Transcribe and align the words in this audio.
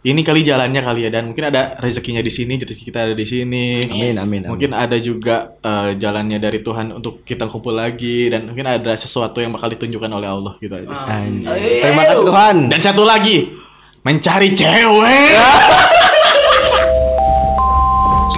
ini 0.00 0.24
kali 0.24 0.40
jalannya 0.40 0.80
kali 0.80 1.04
ya 1.04 1.10
dan 1.12 1.28
mungkin 1.28 1.52
ada 1.52 1.76
rezekinya 1.76 2.24
di 2.24 2.32
sini, 2.32 2.56
rezeki 2.56 2.84
kita 2.88 3.04
ada 3.04 3.12
di 3.12 3.26
sini. 3.28 3.84
Amin, 3.84 4.16
amin, 4.16 4.40
amin. 4.48 4.48
Mungkin 4.48 4.72
ada 4.72 4.96
juga 4.96 5.60
eh, 5.60 6.00
jalannya 6.00 6.40
dari 6.40 6.64
Tuhan 6.64 6.96
untuk 6.96 7.20
kita 7.20 7.44
kumpul 7.52 7.76
lagi 7.76 8.32
dan 8.32 8.48
mungkin 8.48 8.64
ada 8.64 8.96
sesuatu 8.96 9.44
yang 9.44 9.52
bakal 9.52 9.68
ditunjukkan 9.76 10.08
oleh 10.08 10.28
Allah 10.32 10.56
gitu 10.56 10.72
aja. 10.72 10.88
sih. 10.88 11.04
Anjay. 11.04 11.84
Terima 11.84 12.02
kasih 12.08 12.24
Tuhan. 12.32 12.56
Dan 12.72 12.80
satu 12.80 13.04
lagi, 13.04 13.52
mencari 14.00 14.48
cewek. 14.56 15.36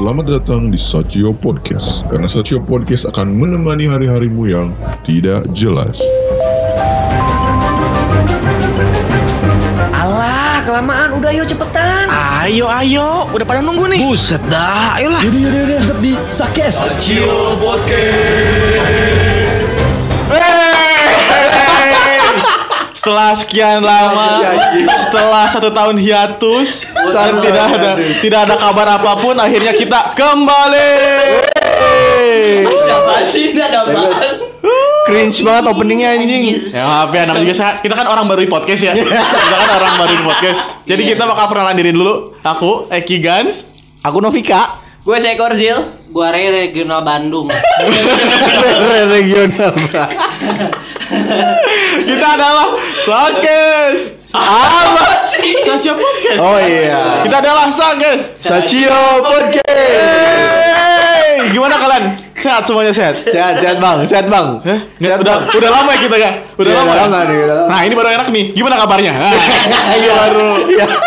Selamat 0.02 0.26
datang 0.34 0.66
di 0.66 0.80
Sachio 0.82 1.30
Podcast. 1.30 2.02
Karena 2.10 2.26
Sachio 2.26 2.58
Podcast 2.58 3.06
akan 3.06 3.38
menemani 3.38 3.86
hari-harimu 3.86 4.50
yang 4.50 4.74
tidak 5.06 5.46
jelas. 5.54 5.94
Kelamaan. 10.72 11.08
Udah 11.20 11.30
yuk 11.36 11.44
cepetan. 11.44 12.08
Ayo, 12.08 12.64
ayo, 12.64 13.28
udah 13.28 13.44
pada 13.44 13.60
nunggu 13.60 13.92
nih. 13.92 14.00
Buset 14.00 14.40
dah, 14.48 14.96
ayolah. 14.96 15.20
Yaudah, 15.20 15.40
yaudah, 15.44 15.60
yaudah. 15.68 15.78
Tetap 15.84 15.98
di 16.00 16.12
Sakes. 16.32 16.76
Setelah 22.96 23.34
sekian 23.36 23.82
lama, 23.84 24.40
setelah 25.10 25.44
satu 25.52 25.68
tahun 25.74 25.98
hiatus, 26.00 26.86
dan 27.12 27.42
tidak 27.42 27.66
ada 27.76 27.90
tidak 28.22 28.40
ada 28.48 28.54
kabar 28.56 28.88
apa 28.96 29.12
pun, 29.20 29.34
akhirnya 29.36 29.74
kita 29.76 30.16
kembali. 30.16 30.94
Ini 33.32 33.60
ada 33.60 33.84
apaan? 33.84 34.51
Cringe 35.02 35.34
banget 35.42 35.64
openingnya 35.66 36.14
anjing. 36.14 36.70
Ya 36.70 36.86
maaf 36.86 37.10
ya, 37.10 37.26
namanya 37.26 37.42
juga 37.42 37.56
sa- 37.58 37.78
kita 37.82 37.90
kan 37.92 38.06
orang 38.06 38.30
baru 38.30 38.46
di 38.46 38.50
podcast 38.50 38.82
ya. 38.86 38.92
kita 38.96 39.56
kan 39.58 39.70
orang 39.74 39.98
baru 39.98 40.14
di 40.14 40.22
podcast. 40.22 40.78
Jadi 40.86 41.02
kita 41.04 41.26
bakal 41.26 41.50
perkenalan 41.50 41.74
diri 41.74 41.90
dulu. 41.90 42.38
Aku 42.38 42.86
Eki 42.86 43.18
Gans. 43.18 43.66
Aku 44.02 44.22
Novika. 44.22 44.78
Gue 45.02 45.18
Seekor 45.18 45.58
Zil. 45.58 45.74
Gue 46.06 46.26
Ray 46.30 46.70
Regional 46.70 47.02
Bandung. 47.02 47.50
Regional. 49.10 49.74
Bang. 49.90 50.10
Kita 52.06 52.26
adalah 52.38 52.78
Sakes. 53.02 54.00
Apa? 54.30 55.34
Saja 55.66 55.92
podcast. 55.98 56.38
Oh 56.38 56.58
iya. 56.62 57.26
Kita 57.26 57.42
adalah 57.42 57.66
Sakes. 57.68 58.38
Sachio 58.38 59.02
Podcast. 59.20 59.66
Gimana 61.50 61.74
kalian? 61.76 62.04
Sehat 62.42 62.62
semuanya 62.66 62.90
sehat? 62.90 63.14
Sehat, 63.14 63.54
sehat 63.62 63.76
bang, 63.78 63.96
sehat 64.02 64.26
bang. 64.26 64.46
Hah? 64.66 64.80
Sehat 64.98 65.18
udah 65.22 65.34
bang. 65.38 65.54
udah 65.54 65.70
lama 65.70 65.90
ya 65.94 65.98
kita 66.02 66.16
ya? 66.18 66.30
Udah 66.58 66.70
Iya, 66.70 66.78
lama. 66.82 66.90
udah 66.90 66.98
ya? 66.98 67.02
lama 67.06 67.18
nih, 67.22 67.36
udah 67.38 67.56
lama. 67.56 67.68
Nah, 67.70 67.80
ini 67.86 67.94
baru 67.94 68.08
enak 68.10 68.26
nih. 68.28 68.44
Gimana 68.52 68.74
kabarnya? 68.76 69.12
Iya 70.02 70.12
baru. 70.26 70.48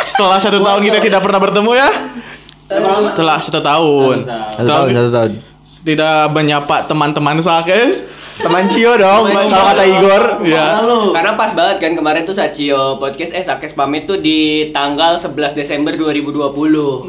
Setelah 0.07 0.37
satu 0.39 0.57
tahun 0.63 0.81
kita 0.81 0.97
tidak 1.03 1.19
pernah 1.19 1.39
bertemu 1.43 1.71
ya. 1.75 1.89
Setelah 3.03 3.37
satu 3.43 3.59
tahun. 3.59 4.17
Satu 4.55 4.63
tahun, 4.65 4.87
satu 4.95 5.11
tahun. 5.11 5.31
Tidak 5.85 6.33
menyapa 6.33 6.89
teman-teman 6.89 7.37
Sakes. 7.39 8.01
Teman 8.35 8.67
Cio 8.67 8.97
dong, 8.97 9.31
kalau 9.31 9.47
kata 9.47 9.83
Igor. 9.85 10.23
Ya. 10.43 10.83
Karena 10.83 11.39
pas 11.39 11.55
banget 11.55 11.79
kan 11.79 11.95
kemarin 11.95 12.27
tuh 12.27 12.35
Sacio 12.35 12.99
podcast 12.99 13.31
eh 13.31 13.39
Sakes 13.39 13.71
pamit 13.71 14.03
tuh 14.03 14.19
di 14.19 14.69
tanggal 14.73 15.15
11 15.15 15.55
Desember 15.55 15.95
2020. 15.95 16.51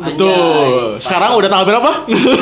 Betul. 0.06 1.02
Sekarang 1.02 1.34
udah 1.34 1.48
tanggal 1.50 1.66
berapa? 1.66 1.90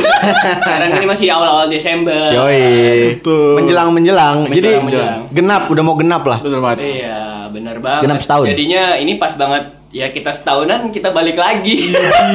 Sekarang 0.69 0.91
ini 0.93 1.07
masih 1.09 1.33
awal-awal 1.33 1.71
Desember. 1.71 2.29
Yoi. 2.29 3.17
Betul. 3.17 3.57
Menjelang 3.57 3.89
menjelang. 3.89 4.37
Jadi 4.51 4.71
Menjelang. 4.77 5.21
genap, 5.33 5.71
udah 5.71 5.83
mau 5.87 5.97
genap 5.97 6.23
lah. 6.29 6.39
Betul 6.45 6.61
banget. 6.61 6.79
Iya, 6.85 7.49
benar 7.49 7.77
banget. 7.81 8.03
Genap 8.05 8.21
setahun. 8.21 8.45
Jadinya 8.53 8.83
ini 8.99 9.13
pas 9.17 9.33
banget 9.33 9.65
ya 9.95 10.11
kita 10.11 10.35
setahunan 10.35 10.93
kita 10.93 11.09
balik 11.09 11.41
lagi. 11.41 11.95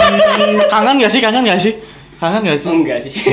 Kangen 0.74 0.98
gak 0.98 1.12
sih? 1.14 1.22
Kangen 1.22 1.46
gak 1.46 1.62
sih? 1.62 1.99
Kangen 2.20 2.42
gak 2.44 2.58
sih? 2.60 2.68
Enggak 2.68 3.00
sih. 3.02 3.12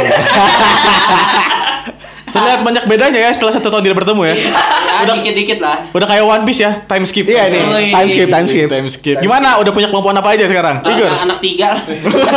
Terlihat 2.27 2.61
banyak 2.63 2.85
bedanya 2.85 3.21
ya 3.23 3.31
setelah 3.33 3.55
satu 3.55 3.73
tahun 3.73 3.83
tidak 3.83 4.05
bertemu 4.05 4.23
ya. 4.29 4.35
ya, 4.37 5.09
dikit-dikit 5.09 5.59
lah. 5.59 5.89
Udah 5.91 6.05
kayak 6.05 6.21
One 6.23 6.45
Piece 6.45 6.61
ya, 6.61 6.85
time 6.85 7.03
skip. 7.03 7.25
Iya 7.25 7.49
nih, 7.49 7.63
Yoi. 7.65 7.87
time 7.91 8.09
skip, 8.13 8.29
time 8.29 8.47
skip. 8.47 8.67
Time 8.69 8.89
skip. 8.93 9.17
Gimana? 9.19 9.57
Udah 9.57 9.73
punya 9.73 9.89
kemampuan 9.89 10.13
apa 10.15 10.37
aja 10.37 10.45
sekarang? 10.45 10.85
Igor. 10.85 11.09
Anak, 11.09 11.23
anak 11.25 11.39
tiga 11.41 11.67
lah. 11.73 11.83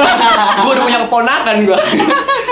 gue 0.64 0.72
udah 0.72 0.84
punya 0.86 1.00
keponakan 1.04 1.56
gue. 1.68 1.78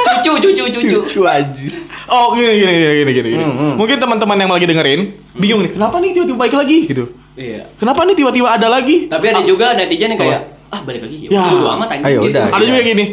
cucu, 0.03 0.31
cucu, 0.43 0.63
cucu. 0.67 0.97
Cucu 0.99 1.21
aja. 1.23 1.67
Oh 2.07 2.31
gini 2.31 2.51
gini 2.57 2.71
gini 2.71 2.83
gini 2.83 3.11
gini. 3.11 3.29
gini. 3.31 3.43
Hmm, 3.43 3.55
hmm. 3.55 3.73
Mungkin 3.79 3.95
teman-teman 3.95 4.37
yang 4.39 4.51
lagi 4.51 4.65
dengerin 4.65 5.01
bingung 5.35 5.61
nih, 5.63 5.71
kenapa 5.75 5.99
nih 5.99 6.09
tiba-tiba 6.15 6.37
balik 6.37 6.55
lagi 6.55 6.77
gitu? 6.87 7.05
Iya. 7.35 7.61
Kenapa 7.75 8.01
nih 8.03 8.15
tiba-tiba 8.15 8.47
ada 8.49 8.67
lagi? 8.67 9.07
Tapi 9.07 9.25
ada 9.27 9.41
juga 9.43 9.75
netizen 9.75 10.15
yang 10.15 10.19
kayak 10.19 10.41
ah 10.67 10.81
balik 10.83 11.03
lagi 11.03 11.27
Ya. 11.27 11.47
ya. 11.47 11.71
Amat 11.79 11.87
anjing. 11.91 12.07
Ayo, 12.07 12.19
Gitu. 12.23 12.31
udah. 12.35 12.43
Ada 12.51 12.63
juga 12.63 12.77
yang 12.79 12.89
gini. 12.91 13.05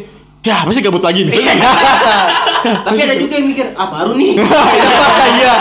Ya, 0.45 0.61
pasti 0.61 0.85
gabut 0.85 1.01
lagi 1.01 1.25
nih. 1.25 1.41
Tapi 2.85 3.01
ada 3.01 3.17
juga 3.17 3.35
yang 3.41 3.49
mikir 3.49 3.73
ah 3.73 3.89
baru 3.89 4.13
nih. 4.13 4.37
Iya. 5.41 5.55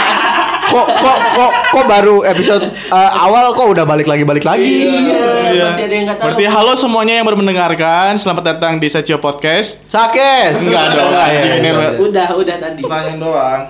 Kok 0.63 0.87
kok 0.89 1.17
kok 1.35 1.51
kok 1.71 1.85
baru 1.85 2.15
episode 2.23 2.63
eh, 2.71 3.11
awal 3.15 3.55
kok 3.55 3.67
udah 3.71 3.87
balik 3.87 4.07
lagi 4.11 4.27
balik 4.27 4.43
lagi. 4.43 4.91
Iya, 4.91 5.71
masih 5.71 5.83
ada 5.87 5.95
yang 5.95 6.07
tahu. 6.11 6.19
Berarti 6.27 6.43
halo 6.51 6.71
semuanya 6.75 7.13
yang 7.15 7.25
baru 7.27 7.39
mendengarkan, 7.39 8.19
selamat 8.19 8.43
datang 8.43 8.75
di 8.75 8.91
Sacio 8.91 9.19
Podcast. 9.23 9.79
Sakes. 9.87 10.59
Enggak 10.59 10.99
dong, 10.99 11.15
Enggak 11.15 11.27
ya. 11.31 11.41
ini 11.63 11.69
ya. 11.71 11.89
Udah, 12.03 12.27
udah 12.35 12.55
tadi. 12.59 12.81
Pertanyaan 12.83 13.19
doang. 13.23 13.61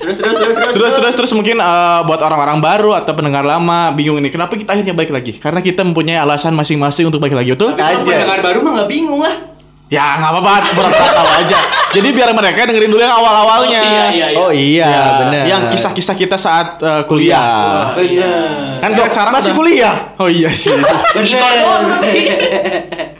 Terus 0.00 0.16
terus 0.18 0.34
terus 0.34 0.54
terus. 0.56 0.72
Terus 0.74 0.92
terus 0.98 1.14
terus 1.14 1.32
mungkin 1.36 1.56
eh, 1.62 2.00
buat 2.02 2.20
orang-orang 2.26 2.58
baru 2.58 2.90
atau 2.98 3.12
pendengar 3.14 3.46
lama 3.46 3.94
bingung 3.94 4.18
ini 4.18 4.34
kenapa 4.34 4.58
kita 4.58 4.74
akhirnya 4.74 4.94
balik 4.98 5.14
lagi? 5.14 5.38
Karena 5.38 5.62
kita 5.62 5.86
mempunyai 5.86 6.18
alasan 6.18 6.58
masing-masing 6.58 7.06
untuk 7.06 7.22
balik 7.22 7.38
lagi, 7.38 7.54
betul? 7.54 7.78
Tapi 7.78 8.02
kalau 8.02 8.02
pendengar 8.02 8.40
baru 8.42 8.58
mah 8.66 8.72
nggak 8.82 8.90
bingung 8.90 9.22
lah. 9.22 9.59
Ya 9.90 10.14
nggak 10.16 10.30
apa-apa, 10.30 10.70
tahu 10.70 11.28
aja. 11.36 11.58
Jadi 11.90 12.08
biar 12.14 12.30
mereka 12.30 12.62
dengerin 12.62 12.86
dulu 12.88 13.02
yang 13.02 13.10
awal-awalnya. 13.10 13.82
Oh, 13.82 13.84
iya 13.84 14.04
iya 14.08 14.26
iya. 14.30 14.38
Oh 14.38 14.50
iya, 14.54 14.86
Ya, 14.86 15.02
benar. 15.18 15.42
Yang 15.44 15.62
kisah-kisah 15.74 16.14
kita 16.14 16.38
saat 16.38 16.78
eh, 16.78 17.02
kuliah. 17.04 17.90
Bener. 17.92 18.78
Kan 18.78 18.94
kita 18.94 19.10
sekarang 19.10 19.34
masih 19.34 19.50
udah- 19.50 19.58
kuliah. 19.58 19.94
Oh 20.16 20.30
iya 20.30 20.46
sih. 20.48 20.70
Bener. 21.16 21.42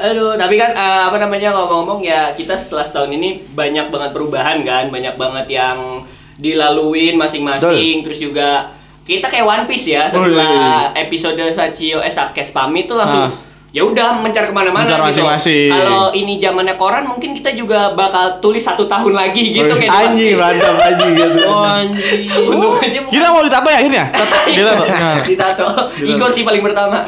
Aduh, 0.00 0.36
tapi 0.36 0.54
kan 0.54 0.70
eh, 0.70 1.02
apa 1.04 1.16
namanya 1.16 1.50
ngomong-ngomong 1.50 2.00
ya 2.00 2.32
kita 2.32 2.54
setelah 2.54 2.84
setahun 2.84 3.08
ini 3.10 3.48
banyak 3.48 3.88
banget 3.88 4.10
perubahan 4.12 4.60
kan, 4.62 4.88
banyak 4.88 5.16
banget 5.16 5.46
yang 5.50 6.04
dilaluin 6.36 7.16
masing-masing, 7.16 8.04
terus 8.04 8.20
juga 8.20 8.70
kita 9.02 9.26
kayak 9.26 9.42
One 9.42 9.64
Piece 9.64 9.88
ya 9.88 10.06
Oh, 10.06 10.20
iya, 10.20 10.36
setelah 10.36 10.68
episode 10.94 11.40
Sachio 11.50 11.98
eh 11.98 12.12
Sakes 12.12 12.52
pamit 12.52 12.84
tuh 12.84 12.94
langsung 12.94 13.24
Ah. 13.24 13.47
Ya 13.68 13.84
udah 13.84 14.18
mencar 14.18 14.44
ke 14.44 14.50
mana-mana 14.50 14.82
Mencar 14.82 14.98
gitu. 14.98 15.06
masing-masing. 15.12 15.68
Kalau 15.68 16.08
ini 16.10 16.36
zamannya 16.38 16.74
koran 16.74 17.04
mungkin 17.04 17.32
kita 17.32 17.52
juga 17.52 17.92
bakal 17.92 18.40
tulis 18.40 18.60
satu 18.60 18.84
tahun 18.84 19.12
lagi 19.12 19.52
gitu 19.52 19.68
Oh, 19.68 19.76
kayak 19.76 19.92
Anjing 20.08 20.32
mantap 20.34 20.76
anjing 20.78 21.10
gitu. 21.12 21.40
Anjing. 21.44 22.20
Untung 22.50 22.72
aja 22.76 22.98
bukan 22.98 23.12
Kita 23.12 23.26
mau 23.28 23.40
ditato 23.42 23.68
ya 23.68 23.76
akhirnya? 23.78 24.04
Ditato. 24.48 24.84
Nah. 24.98 25.16
ditato. 25.20 25.66
Igor 26.00 26.30
sih 26.32 26.42
paling 26.42 26.60
pertama. 26.60 27.04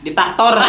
Ditaktor. 0.00 0.54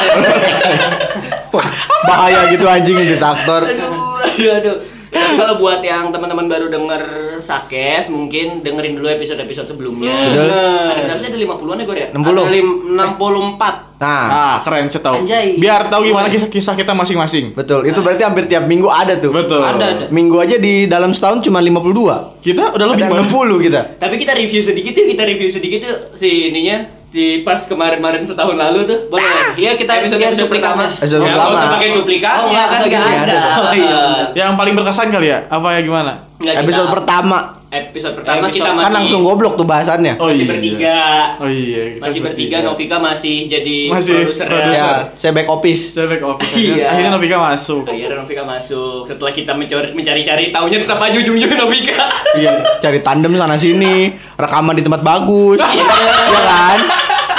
Bahaya 2.04 2.50
gitu 2.50 2.66
anjing 2.66 2.98
di 2.98 3.16
traktor. 3.16 3.62
aduh, 3.64 4.26
aduh, 4.26 4.52
aduh. 4.58 4.78
Kalau 5.08 5.56
buat 5.56 5.80
yang 5.80 6.12
teman-teman 6.12 6.46
baru 6.46 6.68
denger 6.68 7.02
Sakes, 7.40 8.12
mungkin 8.12 8.60
dengerin 8.60 9.00
dulu 9.00 9.08
episode-episode 9.08 9.72
sebelumnya. 9.72 10.12
Betul. 10.30 10.52
Ada 11.00 11.07
Ada 11.38 11.46
50-an 11.48 11.78
ya, 11.78 11.86
Gor 11.86 11.96
ya? 11.96 12.08
60. 12.10 12.26
Ada 12.26 12.50
lim- 12.50 12.78
64. 12.92 13.74
Nah, 13.98 14.26
Ah, 14.28 14.56
keren 14.60 14.90
tahu. 14.90 15.16
Anjay. 15.22 15.58
Biar 15.58 15.86
tahu 15.86 16.06
gimana 16.06 16.28
kisah-kisah 16.28 16.74
kita 16.74 16.94
masing-masing. 16.94 17.54
betul. 17.54 17.82
Itu 17.82 18.02
berarti 18.02 18.22
hampir 18.22 18.46
tiap 18.46 18.66
minggu 18.66 18.86
ada 18.88 19.14
tuh. 19.16 19.30
Betul. 19.32 19.62
Ada, 19.62 19.86
ada. 19.88 20.06
Minggu 20.08 20.38
aja 20.38 20.56
di 20.56 20.86
dalam 20.86 21.12
setahun 21.12 21.42
cuma 21.42 21.58
52. 21.60 22.38
Kita 22.40 22.72
udah 22.72 22.86
lebih 22.88 23.04
Ada. 23.04 23.22
60 23.24 23.58
kita. 23.60 23.82
Tapi 23.98 24.16
kita 24.16 24.34
review 24.34 24.62
sedikit 24.62 24.94
yuk, 24.94 25.08
kita 25.08 25.24
review 25.24 25.50
sedikit 25.50 25.80
yuk 25.80 25.98
si 26.16 26.50
ininya 26.50 26.78
di 27.08 27.42
pas 27.42 27.58
kemarin-kemarin 27.64 28.22
setahun 28.24 28.54
lalu 28.54 28.86
tuh. 28.86 29.00
Boleh. 29.10 29.56
Iya, 29.56 29.74
kita 29.74 29.98
episode 29.98 30.20
lihat 30.20 30.36
episode 30.36 30.52
pertama. 30.52 30.84
Episode 30.94 31.22
ya, 31.24 31.34
pertama. 31.34 31.58
pakai 31.72 31.90
cuplikan 31.92 32.36
Oh, 32.38 32.52
ya 32.52 32.64
kan 32.68 32.80
nggak 32.84 33.02
ada. 33.24 33.38
Oh, 33.58 33.74
iya. 33.74 34.02
Yang 34.36 34.52
paling 34.54 34.74
berkesan 34.76 35.08
kali 35.10 35.28
ya? 35.28 35.40
Apa 35.48 35.68
ya 35.74 35.82
gimana? 35.82 36.12
Nggak, 36.38 36.54
Episode 36.62 36.86
kita- 36.86 36.94
pertama 36.94 37.38
Episode 37.68 38.16
pertama 38.16 38.48
Episode- 38.48 38.56
kita 38.58 38.70
masih 38.72 38.86
kan 38.88 38.94
langsung 38.96 39.22
goblok 39.22 39.54
tuh 39.54 39.68
bahasannya. 39.68 40.16
Oh 40.16 40.32
masih 40.32 40.40
iya. 40.40 40.48
bertiga. 40.48 41.00
Oh 41.36 41.50
iya. 41.52 41.82
kita 41.92 42.00
Masih 42.00 42.20
bertiga, 42.24 42.58
Novika 42.64 42.96
masih 42.98 43.36
jadi 43.46 43.78
Masih 43.92 44.16
produser. 44.24 44.48
produser. 44.48 44.72
Ya, 44.74 44.92
saya 45.16 45.32
back 45.36 45.48
office. 45.52 45.84
Saya 45.92 46.08
back 46.08 46.24
office. 46.24 46.56
Iya. 46.56 46.86
Akhirnya 46.88 47.12
Novika 47.12 47.38
masuk. 47.38 47.84
Akhirnya 47.84 48.18
Novika 48.18 48.44
masuk. 48.44 49.02
Setelah 49.04 49.34
kita 49.36 49.52
mencari 49.52 49.88
mencari-cari 49.92 50.44
tahunya 50.48 50.78
tetap 50.80 50.96
aja 50.98 51.18
ujung-ujungnya 51.18 51.60
Novika. 51.60 52.00
Iya, 52.34 52.52
cari 52.80 53.00
tandem 53.02 53.36
sana 53.36 53.58
sini, 53.58 53.96
rekaman 54.34 54.72
di 54.72 54.84
tempat 54.84 55.02
bagus. 55.02 55.60
Iya 55.60 56.42
kan? 56.46 56.80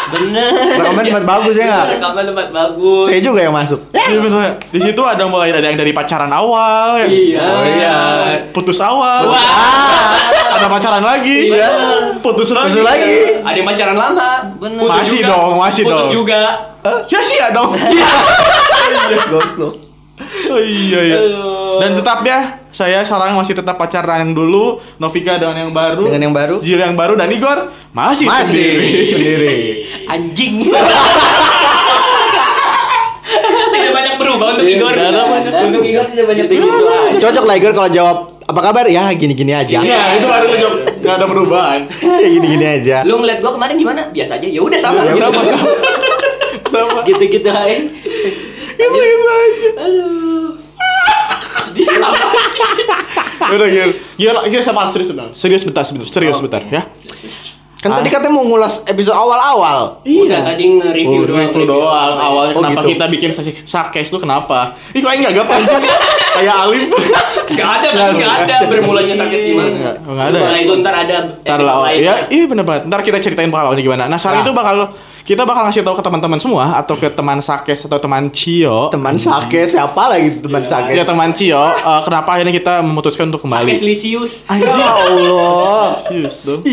Bener. 0.08 0.50
Rekaman 0.80 1.04
tempat 1.04 1.24
bagus 1.26 1.54
ya 1.54 1.64
enggak? 1.68 1.86
Rekaman 1.98 2.24
tempat 2.24 2.46
bagus. 2.48 3.04
Saya 3.04 3.20
juga 3.20 3.40
yang 3.44 3.54
masuk. 3.54 3.80
Iya 3.92 4.18
benar. 4.24 4.50
Di 4.72 4.80
situ 4.80 5.02
ada 5.04 5.24
mulai 5.28 5.52
ada 5.52 5.62
yang 5.62 5.76
dari 5.76 5.92
pacaran 5.92 6.32
awal, 6.32 7.04
Iya. 7.04 7.44
Oh 7.44 7.64
iya. 7.64 7.96
Putus 8.56 8.80
awal. 8.80 9.28
Wah. 9.28 10.16
Ada 10.56 10.66
pacaran 10.66 11.04
lagi. 11.04 11.52
Iya. 11.52 11.68
Putus 12.24 12.50
lagi. 12.50 12.72
Masuk 12.72 12.84
lagi. 12.84 13.16
Ada 13.44 13.56
yang 13.56 13.68
pacaran 13.68 13.96
lama. 13.96 14.30
Bener. 14.56 14.80
Putus 14.80 14.96
Masih 14.98 15.20
juga. 15.20 15.30
dong, 15.30 15.52
masih 15.60 15.82
Putus 15.84 15.98
dong. 16.00 16.12
juga. 16.12 16.40
sia-sia 17.04 17.46
dong. 17.52 17.70
Goblok. 19.32 19.74
Oh 20.50 20.60
iya 20.60 21.00
iya. 21.04 21.18
Dan 21.78 21.94
tetap 21.94 22.26
ya, 22.26 22.57
saya 22.68 23.00
sekarang 23.00 23.34
masih 23.34 23.54
tetap 23.54 23.74
pacaran 23.74 24.22
yang 24.22 24.32
dulu, 24.32 24.78
Novika 24.96 25.36
dengan 25.36 25.56
yang 25.58 25.72
baru, 25.72 26.04
Dengan 26.06 26.22
yang 26.22 26.34
baru? 26.34 26.56
Jil 26.60 26.78
yang 26.78 26.94
baru 26.94 27.14
dan 27.14 27.28
Igor 27.28 27.58
masih, 27.90 28.26
Masih 28.26 28.46
sendiri. 28.46 28.88
sendiri. 29.08 29.54
Anjing. 30.12 30.54
tidak 33.68 33.92
banyak 33.94 34.14
berubah 34.16 34.46
untuk 34.52 34.64
Iya, 34.64 34.76
Igor. 34.76 34.90
tidak 34.90 35.08
ada 35.08 35.22
banyak 35.24 35.52
Untuk 35.64 35.82
Igor 35.84 36.06
tidak 36.06 36.26
banyak 36.26 36.44
Gitu 36.46 36.54
berubah. 36.58 37.00
Cocok 37.18 37.44
lah 37.44 37.54
Igor 37.54 37.72
kalau 37.72 37.90
jawab 37.90 38.16
apa 38.42 38.60
kabar? 38.62 38.84
Ya 38.88 39.12
gini-gini 39.12 39.52
aja. 39.52 39.84
Nah, 39.84 40.16
itu 40.16 40.24
baru 40.24 40.44
cocok. 40.48 40.72
Gak 40.98 41.14
ada 41.14 41.26
perubahan. 41.26 41.80
Ya 42.24 42.28
gini-gini 42.28 42.64
aja. 42.66 42.96
Lu 43.04 43.20
ngeliat 43.20 43.38
gua 43.38 43.52
kemarin 43.54 43.76
gimana? 43.76 44.08
Biasa 44.08 44.36
aja. 44.36 44.48
Ya 44.48 44.60
udah 44.60 44.78
sama. 44.80 45.04
Ya, 45.04 45.12
sama 45.14 45.40
sama. 45.44 45.68
sama. 46.72 46.98
Gitu-gitu 47.04 47.44
aja. 47.44 47.76
Gitu-gitu 48.74 49.26
aja. 49.26 49.68
Aduh. 49.78 50.37
Udah 53.48 53.68
Gil. 53.68 53.90
Gil, 54.16 54.36
Gil 54.48 54.62
sama 54.62 54.90
serius 54.90 55.08
bentar. 55.08 55.28
Serius 55.32 55.62
bentar, 55.62 55.82
sebentar. 55.82 56.06
Serius 56.06 56.38
bentar 56.38 56.62
ya. 56.64 56.82
Kan 57.78 57.94
tadi 57.94 58.10
katanya 58.10 58.34
mau 58.34 58.42
ngulas 58.42 58.82
episode 58.84 59.14
awal-awal. 59.14 60.02
Udah 60.02 60.40
tadi 60.42 60.66
nge-review 60.68 61.22
Oh, 61.22 61.26
doang. 61.30 61.46
itu 61.46 61.62
doang. 61.62 62.12
Awalnya 62.12 62.52
Oh, 62.52 62.60
kenapa 62.60 62.82
gitu. 62.82 62.90
kita 62.90 63.04
bikin 63.06 63.30
sesi 63.30 63.54
sarkes 63.62 64.10
tuh 64.10 64.18
kenapa? 64.18 64.74
Ih, 64.90 64.98
kok 64.98 65.14
enggak 65.14 65.30
gak 65.32 65.46
panjang 65.46 65.82
Kayak 66.38 66.56
Alim. 66.58 66.90
Gak 67.48 67.68
ada 67.72 67.88
kan? 67.88 68.10
Gak 68.14 68.34
ada 68.44 68.54
bermulanya 68.66 69.14
sakit 69.16 69.40
gimana? 69.44 69.70
Nggak, 69.70 69.94
nggak 70.04 70.26
ada 70.26 70.38
ya? 70.38 70.58
itu 70.58 70.72
ntar 70.76 70.94
ada. 70.96 71.16
Ntar 71.38 71.58
lah, 71.62 71.76
ya, 71.94 72.14
iya 72.28 72.44
bener 72.44 72.62
banget. 72.62 72.82
Ntar 72.86 73.00
kita 73.06 73.18
ceritain 73.18 73.46
pengalamannya 73.48 73.80
gimana. 73.80 74.04
Nah, 74.06 74.18
sekarang 74.18 74.42
Nah. 74.42 74.46
itu 74.46 74.52
bakal 74.52 74.76
kita 75.28 75.44
bakal 75.44 75.68
ngasih 75.68 75.84
tahu 75.84 75.92
ke 75.92 76.00
teman-teman 76.00 76.40
semua 76.40 76.72
atau 76.72 76.96
ke 76.96 77.04
teman 77.12 77.36
Sakes 77.38 77.84
atau 77.84 78.00
teman 78.00 78.32
Cio. 78.32 78.88
Teman 78.88 79.20
sake 79.20 79.68
siapa 79.68 80.08
lagi 80.08 80.40
teman 80.40 80.64
sake? 80.64 80.96
Ya 80.96 81.04
teman 81.04 81.36
Cio, 81.36 81.60
eh, 81.60 82.00
kenapa 82.00 82.32
akhirnya 82.32 82.50
kita 82.50 82.80
memutuskan 82.80 83.28
untuk 83.28 83.44
kembali? 83.44 83.68
Sakes 83.68 83.84
Lisius. 83.84 84.48
Ya 84.48 84.88
Allah. 85.04 86.00
Serius 86.00 86.40
dong. 86.48 86.64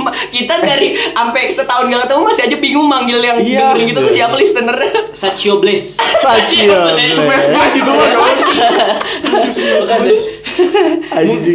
Ma- 0.00 0.12
kita 0.32 0.60
dari 0.60 0.96
sampai 1.12 1.52
setahun 1.52 1.88
gak 1.88 2.08
ketemu 2.08 2.22
masih 2.24 2.44
aja 2.48 2.56
bingung 2.56 2.88
manggil 2.88 3.20
yang 3.20 3.36
Iya. 3.36 3.76
dengerin 3.76 3.84
gitu 3.92 4.00
tuh 4.00 4.12
siapa 4.16 4.34
listener 4.36 4.76
Satio 5.12 5.60
Bliss 5.60 6.00
Sacio. 6.24 6.88
Smash 7.12 7.76
itu 7.76 7.84
mah 7.84 8.08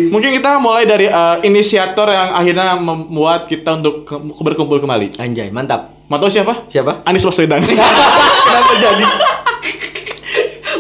Mungkin 0.10 0.30
kita 0.34 0.58
mulai 0.58 0.84
dari 0.84 1.06
eh, 1.06 1.36
inisiator 1.44 2.08
yang 2.08 2.30
akhirnya 2.34 2.76
membuat 2.76 3.46
kita 3.46 3.76
untuk 3.76 4.04
ke- 4.04 4.20
berkumpul 4.40 4.80
kembali. 4.80 5.18
Anjay, 5.18 5.50
mantap. 5.50 5.92
Mau 6.08 6.18
tahu 6.18 6.30
siapa? 6.30 6.68
Siapa? 6.68 7.04
Anies 7.04 7.24
Baswedan. 7.24 7.64
Kenapa 8.48 8.74
jadi? 8.76 9.06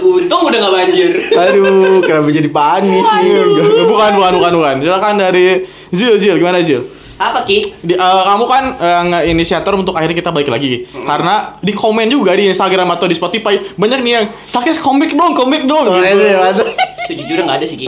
untung 0.04 0.44
udah 0.44 0.60
gak 0.60 0.74
banjir 0.74 1.12
Aduh, 1.32 2.04
kenapa 2.04 2.28
jadi 2.28 2.52
panis 2.52 3.08
nih? 3.08 3.40
bukan, 3.88 4.12
bukan, 4.20 4.32
bukan, 4.36 4.52
bukan. 4.54 4.76
Silakan 4.84 5.16
dari 5.16 5.64
Zil, 5.96 6.20
Zil, 6.20 6.36
gimana 6.36 6.60
Zil? 6.60 6.84
Apa 7.16 7.40
Ki? 7.44 7.62
Di, 7.80 7.94
eh, 7.94 8.00
kamu 8.24 8.46
kan 8.46 8.64
eh, 8.74 9.02
nge-inisiator 9.06 9.74
untuk 9.74 9.94
akhirnya 9.94 10.16
kita 10.16 10.30
balik 10.30 10.48
lagi 10.48 10.86
Karena 10.90 11.56
di 11.58 11.72
komen 11.72 12.08
juga 12.08 12.34
di 12.34 12.48
Instagram 12.48 12.90
atau 12.92 13.06
di 13.06 13.14
Spotify 13.14 13.58
Banyak 13.72 14.00
nih 14.00 14.12
yang 14.12 14.26
Sakes 14.44 14.78
komik 14.78 15.12
dong, 15.12 15.32
komik 15.32 15.64
dong 15.64 15.86
Oh, 15.86 15.96
gitu. 15.96 16.26
mantap. 16.34 16.68
sejujurnya 17.04 17.44
gak 17.46 17.58
ada 17.58 17.66
sih 17.66 17.78
Ki 17.78 17.86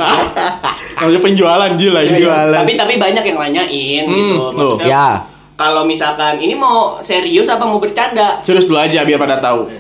Namanya 0.98 1.20
penjualan 1.20 1.72
Jil 1.74 1.92
lah 1.92 2.04
ini 2.04 2.20
Penjualan. 2.20 2.54
tapi 2.56 2.72
tapi 2.76 2.94
banyak 2.96 3.24
yang 3.24 3.38
nanyain 3.40 4.04
Hmm, 4.04 4.14
gitu 4.14 4.44
tuh. 4.54 4.74
Ya. 4.82 5.08
kalau 5.56 5.84
misalkan 5.84 6.36
ini 6.38 6.52
mau 6.52 7.00
serius 7.00 7.48
apa 7.48 7.64
mau 7.64 7.80
bercanda 7.80 8.40
Serius 8.42 8.66
dulu 8.66 8.78
aja 8.78 9.02
biar 9.02 9.18
pada 9.18 9.40
tahu 9.40 9.72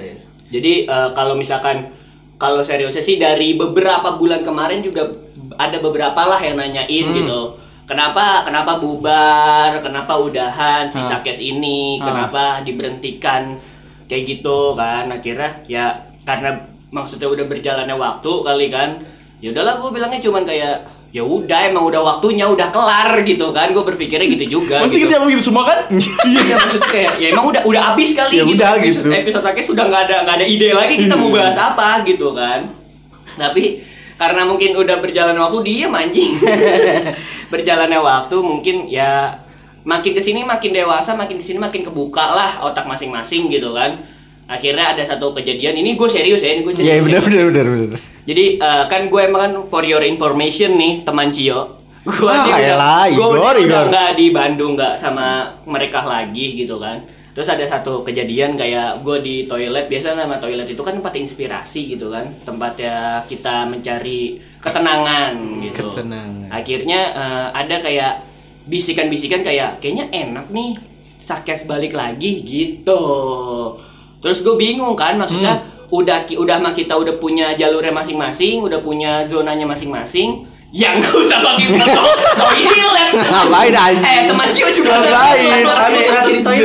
Jadi 0.48 0.84
eh, 0.84 1.10
kalau 1.12 1.34
misalkan 1.34 1.92
kalau 2.36 2.60
seriusnya 2.62 3.00
sih 3.00 3.16
dari 3.16 3.54
beberapa 3.54 4.12
bulan 4.14 4.42
kemarin 4.42 4.80
juga 4.80 5.08
ada 5.54 5.78
beberapa 5.78 6.20
lah 6.20 6.40
yang 6.40 6.56
nanyain 6.56 7.06
Hmm. 7.06 7.16
gitu. 7.16 7.40
Kenapa 7.86 8.42
kenapa 8.42 8.82
bubar? 8.82 9.78
Kenapa 9.80 10.18
udahan 10.18 10.90
si. 10.90 11.02
Sakes 11.06 11.38
ini? 11.38 12.02
Kenapa 12.02 12.66
diberhentikan 12.66 13.62
kayak 14.06 14.24
gitu 14.26 14.74
kan? 14.74 15.06
Akhirnya 15.10 15.62
ya 15.70 15.86
karena 16.26 16.66
maksudnya 16.90 17.30
udah 17.30 17.46
berjalannya 17.46 17.94
waktu 17.94 18.32
kali 18.42 18.68
kan. 18.74 18.90
Ya 19.38 19.54
udahlah 19.54 19.78
gue 19.78 19.90
bilangnya 19.94 20.18
cuman 20.18 20.44
kayak 20.44 20.76
ya 21.14 21.24
udah 21.24 21.72
emang 21.72 21.88
udah 21.88 22.02
waktunya 22.04 22.44
udah 22.44 22.76
kelar 22.76 23.24
gitu 23.24 23.56
kan 23.56 23.72
gue 23.72 23.80
berpikirnya 23.80 24.28
gitu 24.36 24.60
juga 24.60 24.84
Pasti 24.84 25.00
gitu. 25.00 25.08
kita 25.08 25.24
begitu 25.24 25.44
semua 25.46 25.64
kan? 25.64 25.80
Iya 26.28 26.56
maksudnya 26.60 26.90
kayak 26.92 27.12
ya 27.22 27.28
emang 27.32 27.46
udah 27.54 27.62
udah 27.64 27.82
habis 27.94 28.12
kali 28.12 28.36
Ya 28.36 28.44
gitu. 28.44 28.60
udah, 28.60 28.70
episode, 28.76 29.06
gitu. 29.08 29.08
Episode 29.24 29.46
akhirnya 29.46 29.68
sudah 29.70 29.84
nggak 29.88 30.02
ada 30.10 30.16
nggak 30.28 30.36
ada 30.42 30.48
ide 30.50 30.70
lagi 30.74 30.94
kita 31.06 31.16
mau 31.16 31.30
bahas 31.32 31.56
apa 31.56 32.02
gitu 32.04 32.34
kan. 32.34 32.74
Tapi 33.38 33.64
karena 34.16 34.42
mungkin 34.48 34.72
udah 34.76 34.98
berjalan 35.00 35.38
waktu 35.38 35.58
dia 35.64 35.88
anjing. 35.88 36.32
Berjalannya 37.56 37.98
waktu 37.98 38.36
mungkin 38.36 38.76
ya 38.86 39.40
makin 39.82 40.12
ke 40.12 40.20
sini 40.20 40.44
makin 40.44 40.72
dewasa 40.72 41.14
makin 41.14 41.40
ke 41.40 41.46
sini 41.46 41.56
makin 41.58 41.82
kebuka 41.82 42.26
lah 42.28 42.60
otak 42.62 42.84
masing-masing 42.84 43.48
gitu 43.48 43.72
kan. 43.72 44.04
Akhirnya 44.46 44.94
ada 44.94 45.02
satu 45.02 45.34
kejadian 45.34 45.74
ini 45.74 45.96
gue 45.96 46.06
serius 46.06 46.38
ya 46.38 46.52
ini 46.52 46.62
gue 46.62 46.78
Iya, 46.78 47.02
benar 47.02 47.24
benar 47.24 47.44
benar 47.50 47.66
benar. 47.66 48.00
jadi 48.24 48.46
eh, 48.56 48.84
kan 48.86 49.08
gue 49.08 49.22
emang 49.24 49.42
kan 49.42 49.54
for 49.66 49.82
your 49.82 50.04
information 50.04 50.76
nih 50.76 51.02
teman 51.02 51.32
Cio. 51.32 51.82
Gue 52.04 52.30
Ah, 52.30 52.54
elah, 52.54 53.10
gue 53.10 53.18
Igor, 53.18 53.34
udah 53.34 53.58
Igor. 53.58 53.86
nggak 53.90 54.10
di 54.14 54.26
Bandung 54.30 54.78
nggak 54.78 55.02
sama 55.02 55.26
mereka 55.66 56.06
lagi 56.06 56.54
gitu 56.56 56.78
kan. 56.78 57.02
Terus 57.36 57.52
ada 57.52 57.68
satu 57.68 58.00
kejadian 58.02 58.56
kayak 58.56 59.04
gue 59.04 59.18
di 59.20 59.36
toilet 59.44 59.86
biasa 59.86 60.16
nama 60.16 60.40
toilet 60.40 60.66
itu 60.66 60.80
kan 60.80 60.96
tempat 60.96 61.14
inspirasi 61.14 61.92
gitu 61.92 62.08
kan, 62.08 62.32
tempatnya 62.42 63.28
kita 63.28 63.68
mencari 63.68 64.40
ketenangan 64.64 65.36
gitu. 65.62 65.92
Ketenangan. 65.92 66.48
Akhirnya 66.48 67.00
eh, 67.12 67.48
ada 67.54 67.76
kayak 67.80 68.14
bisikan-bisikan 68.66 69.44
kayak 69.44 69.78
kayaknya 69.78 70.08
enak 70.10 70.48
nih 70.50 70.80
Sakes 71.20 71.66
balik 71.66 71.92
lagi 71.92 72.40
gitu. 72.40 73.02
Terus 74.22 74.40
gue 74.40 74.56
bingung 74.56 74.96
kan 74.96 75.18
maksudnya 75.18 75.60
udah 75.88 76.24
ki- 76.24 76.38
udah 76.38 76.58
mah 76.58 76.72
kita 76.72 76.94
udah 76.94 77.18
punya 77.18 77.52
jalurnya 77.54 77.92
masing-masing, 77.92 78.62
udah 78.62 78.80
punya 78.80 79.26
zonanya 79.26 79.66
masing-masing. 79.66 80.46
Yang 80.70 81.08
gak 81.08 81.16
usah 81.16 81.40
pakai 81.40 81.66
foto 81.72 82.04
toilet. 82.42 83.10
Ngapain, 83.16 83.72
anjing? 83.72 84.04
Eh 84.04 84.20
teman 84.28 84.48
Cio 84.52 84.68
juga 84.70 85.00
Ngapain? 85.00 85.64
Masih 85.64 85.95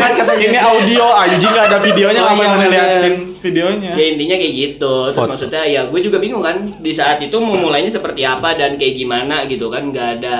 toilet 0.03 0.17
katanya. 0.17 0.43
Ini 0.43 0.59
audio 0.61 1.05
anjing 1.13 1.51
gak 1.51 1.67
ada 1.67 1.79
videonya 1.79 2.19
Oh, 2.19 2.23
ngapain 2.27 2.41
iya, 2.41 2.49
mana 2.49 2.63
bener. 2.63 2.73
liatin 2.73 3.15
videonya 3.39 3.91
Ya 3.93 4.05
intinya 4.09 4.37
kayak 4.37 4.55
gitu. 4.55 4.93
Terus 5.07 5.17
Foto. 5.17 5.29
maksudnya 5.31 5.63
ya 5.65 5.81
gue 5.85 6.01
juga 6.01 6.17
bingung 6.17 6.41
kan 6.41 6.57
di 6.75 6.91
saat 6.91 7.19
itu 7.19 7.37
mau 7.37 7.55
mulainya 7.55 7.89
seperti 7.89 8.23
apa 8.23 8.53
dan 8.53 8.75
kayak 8.75 8.95
gimana 8.95 9.45
gitu 9.45 9.67
kan 9.67 9.89
nggak 9.89 10.07
ada 10.19 10.37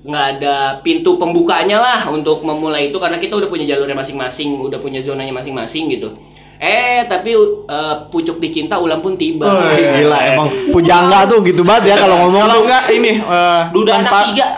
nggak 0.00 0.24
ada 0.34 0.54
pintu 0.80 1.14
pembukanya 1.14 1.76
lah 1.76 2.08
untuk 2.08 2.40
memulai 2.40 2.88
itu 2.88 2.96
karena 2.96 3.16
kita 3.16 3.36
udah 3.36 3.46
punya 3.46 3.62
jalurnya 3.66 3.94
masing-masing, 3.94 4.58
udah 4.58 4.78
punya 4.78 5.00
zonanya 5.00 5.30
masing-masing 5.30 5.90
gitu. 5.90 6.08
Eh 6.56 7.04
tapi 7.04 7.32
eh, 7.32 7.94
pucuk 8.08 8.36
dicinta 8.36 8.76
ulang 8.76 8.98
pun 8.98 9.14
tiba. 9.14 9.44
Oh, 9.44 9.72
iya. 9.72 9.96
Gila 9.96 10.18
emang 10.26 10.46
pujangga 10.68 11.24
tuh 11.24 11.40
gitu 11.40 11.60
banget 11.60 11.92
ya 11.92 11.94
kalau 11.98 12.16
ngomong 12.24 12.40
Kalau 12.44 12.58
enggak 12.64 12.82
ini 12.90 13.12
eh, 13.16 13.60
Duda 13.72 13.90
anak 13.94 14.08
tanpa- 14.08 14.24
tiga. 14.28 14.46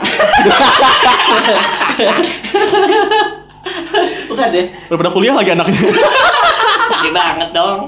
Bukan 4.30 4.46
deh. 4.50 4.66
Udah 4.88 4.98
pada 4.98 5.10
kuliah 5.12 5.34
lagi 5.36 5.50
anaknya 5.52 5.78
Gede 6.98 7.10
banget 7.10 7.50
dong. 7.52 7.80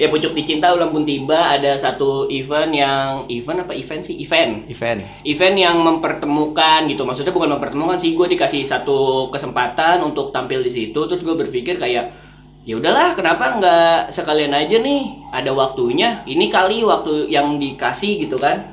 Ya 0.00 0.08
pucuk 0.10 0.34
dicinta 0.34 0.72
ulang 0.74 0.90
pun 0.90 1.04
tiba 1.06 1.36
ada 1.36 1.76
satu 1.78 2.26
event 2.32 2.72
yang 2.74 3.28
event 3.28 3.62
apa 3.62 3.76
event 3.76 4.02
sih 4.02 4.16
event 4.18 4.66
Event. 4.66 5.04
event 5.22 5.54
yang 5.54 5.76
mempertemukan 5.84 6.88
gitu 6.90 7.04
maksudnya 7.04 7.30
bukan 7.30 7.52
mempertemukan 7.54 8.00
sih 8.00 8.16
gue 8.16 8.26
dikasih 8.34 8.64
satu 8.66 9.28
kesempatan 9.30 10.02
untuk 10.02 10.32
tampil 10.34 10.64
di 10.64 10.72
situ 10.72 10.96
terus 11.06 11.22
gue 11.22 11.36
berpikir 11.36 11.76
kayak 11.78 12.23
ya 12.64 12.80
udahlah 12.80 13.12
kenapa 13.12 13.60
nggak 13.60 14.16
sekalian 14.16 14.56
aja 14.56 14.80
nih? 14.80 15.28
Ada 15.30 15.52
waktunya. 15.52 16.24
Ini 16.24 16.48
kali 16.48 16.80
waktu 16.80 17.28
yang 17.28 17.60
dikasih 17.60 18.24
gitu 18.24 18.40
kan. 18.40 18.72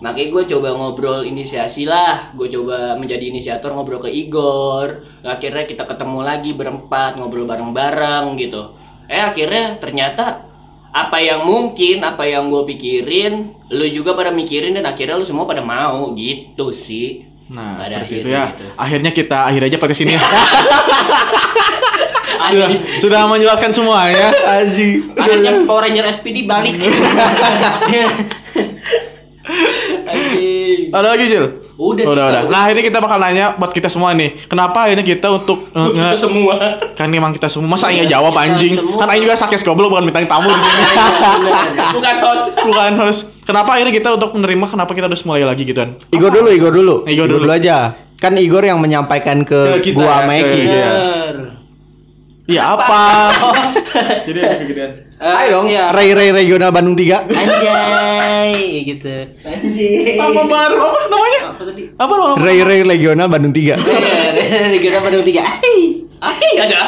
Makanya 0.00 0.28
gue 0.32 0.42
coba 0.56 0.68
ngobrol 0.72 1.22
inisiasi 1.28 1.84
lah. 1.84 2.32
Gue 2.32 2.48
coba 2.48 2.96
menjadi 2.96 3.28
inisiator 3.28 3.76
ngobrol 3.76 4.00
ke 4.00 4.10
Igor. 4.10 5.04
Akhirnya 5.20 5.68
kita 5.68 5.84
ketemu 5.84 6.20
lagi 6.24 6.56
berempat 6.56 7.20
ngobrol 7.20 7.44
bareng-bareng 7.44 8.40
gitu. 8.40 8.72
Eh 9.06 9.20
akhirnya 9.20 9.78
ternyata 9.78 10.48
apa 10.96 11.20
yang 11.20 11.44
mungkin 11.44 12.00
apa 12.08 12.24
yang 12.24 12.48
gue 12.48 12.64
pikirin 12.72 13.52
lu 13.68 13.84
juga 13.92 14.16
pada 14.16 14.32
mikirin 14.32 14.80
dan 14.80 14.88
akhirnya 14.88 15.20
lu 15.20 15.28
semua 15.28 15.44
pada 15.44 15.60
mau 15.60 16.16
gitu 16.16 16.72
sih 16.72 17.35
Nah 17.46 17.78
Pada 17.78 17.86
seperti 18.02 18.14
itu 18.20 18.26
akhirnya 18.26 18.34
ya 18.34 18.44
gitu. 18.50 18.64
Akhirnya 18.74 19.10
kita 19.12 19.38
akhir 19.46 19.62
aja 19.64 19.76
pakai 19.78 19.94
sini 19.94 20.10
ya 20.14 20.22
sudah, 22.46 22.68
sudah 22.98 23.20
menjelaskan 23.26 23.70
semua 23.70 24.06
ya 24.06 24.30
Anjing. 24.44 25.14
akhirnya 25.14 25.62
Power 25.62 25.82
Ranger 25.82 26.06
SPD 26.08 26.42
balik 26.42 26.74
anjing 30.06 30.90
Ada 30.90 31.08
lagi 31.14 31.24
Jil 31.26 31.46
Udah. 31.76 32.08
Udah, 32.08 32.24
udah. 32.32 32.42
Nah, 32.48 32.72
ini 32.72 32.80
kita 32.80 33.04
bakal 33.04 33.20
nanya 33.20 33.52
buat 33.52 33.68
kita 33.68 33.92
semua 33.92 34.16
nih. 34.16 34.48
Kenapa 34.48 34.88
ini 34.88 35.04
kita 35.04 35.28
untuk 35.28 35.68
eh, 35.76 35.88
Kita 35.92 36.16
semua. 36.16 36.56
kan 36.96 37.04
emang 37.12 37.36
kita 37.36 37.52
semua 37.52 37.76
masa 37.76 37.92
nggak 37.92 38.08
jawab 38.08 38.32
anjing? 38.32 38.80
semua. 38.80 38.96
Kan 38.96 39.12
Aing 39.12 39.28
juga 39.28 39.36
sakit 39.36 39.60
goblok 39.60 39.92
bukan 39.92 40.08
bintang 40.08 40.24
tamu 40.24 40.48
di 40.48 40.56
sini. 40.56 40.84
Bukan 41.92 42.14
host. 42.24 42.46
bukan 42.64 42.92
host. 42.96 43.20
Kenapa 43.46 43.78
akhirnya 43.78 43.94
kita 43.94 44.10
untuk 44.10 44.34
menerima 44.34 44.66
kenapa 44.66 44.90
kita 44.90 45.06
harus 45.06 45.22
mulai 45.22 45.46
lagi 45.46 45.62
gitu 45.62 45.78
kan? 45.78 45.94
Igor 46.10 46.34
dulu, 46.34 46.50
Igor 46.50 46.72
dulu. 46.74 46.94
Igor 47.06 47.30
dulu. 47.30 47.46
aja. 47.46 47.94
Kan 48.18 48.34
Igor 48.34 48.60
yang 48.60 48.82
menyampaikan 48.82 49.46
ke, 49.46 49.78
Ke 49.78 49.86
kita 49.86 49.96
gua 49.96 50.04
ya, 50.04 50.16
sama 50.18 50.32
Eki. 50.34 50.60
Iya. 50.62 50.90
Iya 52.46 52.62
apa? 52.64 53.02
Jadi 54.26 54.38
apa 54.38 54.54
kegedean? 54.60 54.90
Eh, 55.16 55.34
Ayo 55.40 55.48
dong, 55.50 55.66
iya. 55.66 55.90
Ray 55.90 56.10
Ray 56.10 56.30
Regional 56.30 56.70
Bandung 56.70 56.94
3. 56.94 57.26
Anjay 57.26 58.54
gitu. 58.84 59.14
Apa 60.16 60.42
baru? 60.44 60.76
Apa 60.80 60.98
namanya? 61.08 61.40
Apa 61.50 61.62
tadi? 61.64 61.82
Apa 61.92 62.12
nama? 62.12 62.34
Ray 62.36 62.58
Ray 62.60 62.80
Regional 62.82 63.26
Bandung 63.26 63.50
3. 63.50 63.78
Iya, 63.78 64.68
di 64.70 64.78
kita 64.78 64.98
Bandung 65.00 65.22
tiga. 65.22 65.42
Ai. 65.42 65.78
Ai, 66.18 66.50
ada. 66.56 66.78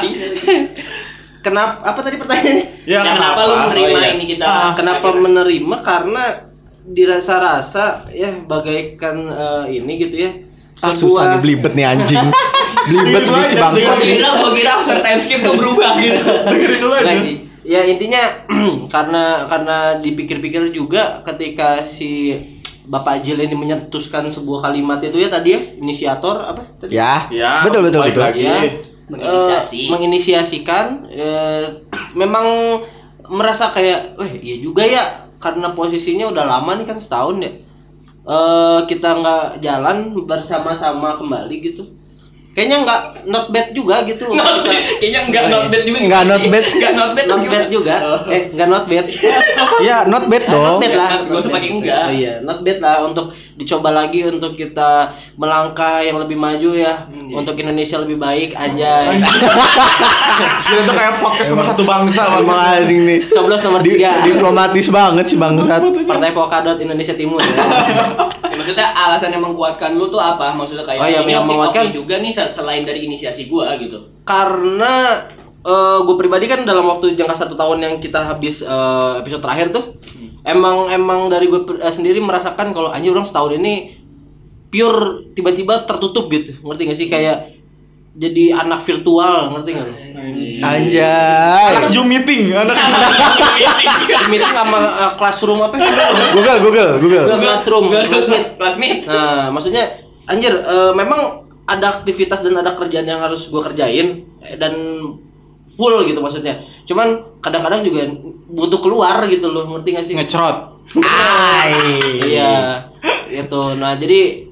Kenapa? 1.38 1.74
Apa 1.84 2.00
tadi 2.02 2.16
pertanyaannya? 2.18 2.64
Ya, 2.84 3.00
kenapa, 3.04 3.40
lu 3.40 3.54
menerima 3.64 3.88
Oh, 3.88 4.00
iya. 4.00 4.10
ini 4.12 4.24
kita? 4.26 4.44
Ah, 4.44 4.70
Kenapa 4.74 5.06
menerima? 5.12 5.76
Karena 5.80 6.24
dirasa-rasa 6.88 8.08
ya 8.10 8.40
bagaikan 8.42 9.16
eh, 9.28 9.64
ini 9.76 9.92
gitu 9.98 10.16
ya. 10.18 10.30
Ah, 10.78 10.94
susah 10.94 11.34
nih 11.34 11.40
belibet 11.42 11.72
nih 11.74 11.84
anjing. 11.84 12.22
belibet 12.88 13.22
nih 13.26 13.44
si 13.44 13.54
bangsat 13.54 13.98
nih. 13.98 14.16
kira, 14.16 14.30
gua 14.38 14.50
kira 14.54 14.70
after 14.78 14.98
time 15.02 15.20
skip 15.20 15.40
tuh 15.42 15.54
berubah 15.54 15.98
gitu. 15.98 16.22
Dengerin 16.22 16.78
dulu 16.78 16.94
aja. 16.94 17.14
Sih. 17.18 17.36
Ya 17.66 17.80
intinya 17.84 18.22
karena 18.94 19.44
karena 19.44 19.76
dipikir-pikir 19.98 20.70
juga 20.70 21.20
ketika 21.22 21.84
si 21.84 22.32
Bapak 22.88 23.20
Jil 23.20 23.36
ini 23.36 23.52
menyetuskan 23.52 24.32
sebuah 24.32 24.64
kalimat 24.64 24.96
itu 25.04 25.20
ya 25.20 25.28
tadi 25.28 25.52
ya 25.52 25.60
inisiator 25.76 26.40
apa 26.40 26.62
tadi? 26.80 26.96
Ya, 26.96 27.28
Ya, 27.28 27.60
betul 27.60 27.84
betul 27.84 28.00
betul. 28.08 28.22
lagi. 28.24 28.40
Ya, 28.40 28.80
Menginisiasi. 29.08 29.76
eh, 29.84 29.88
menginisiasikan 29.92 30.84
eh, 31.10 31.64
memang 32.20 32.46
merasa 33.28 33.68
kayak, 33.68 34.16
wah 34.16 34.30
iya 34.30 34.56
juga 34.56 34.88
ya 34.88 35.27
karena 35.42 35.74
posisinya 35.74 36.30
udah 36.30 36.44
lama 36.46 36.78
nih 36.78 36.86
kan 36.86 36.98
setahun 37.00 37.36
ya. 37.42 37.52
Eh 38.28 38.80
kita 38.90 39.08
nggak 39.18 39.44
jalan 39.64 40.14
bersama-sama 40.28 41.18
kembali 41.18 41.56
gitu. 41.64 41.97
Kayaknya 42.48 42.76
nggak 42.82 43.00
not 43.24 43.46
bad 43.48 43.70
juga 43.70 44.02
gitu. 44.02 44.26
Not 44.28 44.66
bad. 44.66 44.82
Kayaknya 44.98 45.20
enggak 45.24 45.44
not 45.46 45.64
bad 45.68 45.82
juga. 45.84 45.98
Nggak 46.02 46.22
not 46.24 46.42
bad. 46.44 46.64
Enggak 46.74 46.92
not 46.92 47.10
bad. 47.14 47.26
Not 47.28 47.42
bad 47.46 47.66
juga. 47.70 47.94
Oh. 48.02 48.20
Eh, 48.26 48.42
nggak 48.50 48.68
not 48.68 48.84
bad. 48.84 49.06
Ya, 49.78 50.02
not 50.02 50.26
bad 50.26 50.42
Not 50.42 50.50
dong. 50.50 50.78
bad 50.82 50.92
lah. 50.92 51.10
Nggak 51.22 51.38
usah 51.38 51.52
pakai 51.52 51.70
enggak. 51.70 52.02
Oh 52.02 52.12
iya, 52.12 52.34
not 52.42 52.58
bad 52.60 52.78
lah 52.78 52.96
untuk 53.00 53.30
dicoba 53.54 53.90
lagi 53.92 54.26
untuk 54.26 54.52
kita 54.54 54.90
melangkah 55.34 56.02
yang 56.02 56.18
lebih 56.18 56.34
maju 56.34 56.70
ya. 56.74 57.06
Hmm, 57.06 57.30
Untuk 57.32 57.54
Indonesia 57.54 57.94
lebih 57.96 58.18
baik 58.18 58.50
anjay. 58.52 59.22
Kita 60.68 60.82
tuh 60.82 60.94
kayak 60.94 61.14
podcast 61.18 61.48
nomor 61.48 61.64
satu 61.64 61.82
bangsa 61.82 62.22
Emang 62.32 62.42
bangsa. 62.44 62.74
anjing 62.76 63.00
nih. 63.04 63.18
Coblos 63.28 63.62
nomor 63.62 63.80
3. 63.80 64.26
diplomatis 64.26 64.86
banget 64.88 65.24
sih 65.26 65.38
bangsat. 65.38 65.80
Partai 66.04 66.30
Polkadot 66.32 66.76
Indonesia 66.76 67.14
Timur 67.14 67.38
ya. 67.38 67.54
Ya, 68.58 68.66
maksudnya 68.66 68.86
alasan 68.90 69.30
yang 69.30 69.44
menguatkan 69.44 69.94
lu 69.94 70.10
tuh 70.10 70.18
apa? 70.18 70.50
Maksudnya 70.50 70.82
kayak 70.82 70.98
Oh, 70.98 71.06
iya, 71.06 71.22
ini 71.22 71.30
yang 71.30 71.46
menguatkan. 71.46 71.88
oke 71.88 71.94
juga 71.94 72.18
nih 72.18 72.34
sel- 72.34 72.50
selain 72.50 72.82
dari 72.82 73.06
inisiasi 73.06 73.46
gua 73.46 73.78
gitu. 73.78 74.02
Karena 74.24 75.22
gue 76.00 76.16
pribadi 76.16 76.48
kan 76.48 76.64
dalam 76.64 76.82
waktu 76.82 77.12
jangka 77.12 77.34
satu 77.36 77.52
tahun 77.52 77.78
yang 77.78 77.94
kita 77.98 78.24
habis 78.24 78.62
eh, 78.62 79.12
episode 79.16 79.38
terakhir 79.38 79.68
tuh 79.68 80.00
emang 80.42 80.88
emang 80.88 81.28
dari 81.28 81.44
gue 81.46 81.60
sendiri 81.84 82.18
merasakan 82.18 82.72
kalau 82.72 82.88
anjir 82.88 83.12
orang 83.12 83.22
setahun 83.22 83.52
ini 83.54 84.00
pure 84.68 85.28
tiba-tiba 85.32 85.84
tertutup 85.84 86.26
gitu 86.28 86.56
ngerti 86.62 86.82
gak 86.84 86.96
sih 86.96 87.08
kayak 87.08 87.57
jadi 88.16 88.44
anak 88.56 88.82
virtual 88.82 89.52
ngerti 89.52 89.70
gak? 89.76 89.84
lu? 89.84 89.94
Anjay. 90.64 91.70
Anak 91.76 91.92
Zoom 91.92 92.06
meeting, 92.08 92.50
anak 92.56 92.76
meeting 94.32 94.52
sama 94.52 94.80
eh, 94.80 95.12
classroom 95.20 95.60
apa? 95.62 95.76
Google 96.34 96.58
Google 96.64 96.90
Google. 96.98 97.24
Google 97.28 97.42
Classroom, 97.44 97.84
Google 97.92 98.08
Meet. 98.08 98.46
Classmate. 98.58 99.02
Nah, 99.06 99.52
maksudnya 99.52 99.84
anjir 100.26 100.52
eh, 100.52 100.92
memang 100.96 101.46
ada 101.68 102.00
aktivitas 102.00 102.40
dan 102.40 102.56
ada 102.56 102.72
kerjaan 102.72 103.04
yang 103.04 103.20
harus 103.20 103.52
gue 103.52 103.60
kerjain 103.60 104.24
eh, 104.40 104.56
dan 104.56 104.72
full 105.76 105.94
gitu 106.08 106.18
maksudnya. 106.18 106.64
Cuman 106.88 107.38
kadang-kadang 107.44 107.86
juga 107.86 108.08
butuh 108.48 108.80
keluar 108.80 109.22
gitu 109.28 109.52
loh, 109.52 109.68
ngerti 109.68 109.88
gak 109.94 110.06
sih? 110.08 110.14
ngecerot. 110.16 110.80
Iya, 112.24 112.88
itu. 113.28 113.62
Nah, 113.76 113.94
jadi 114.00 114.47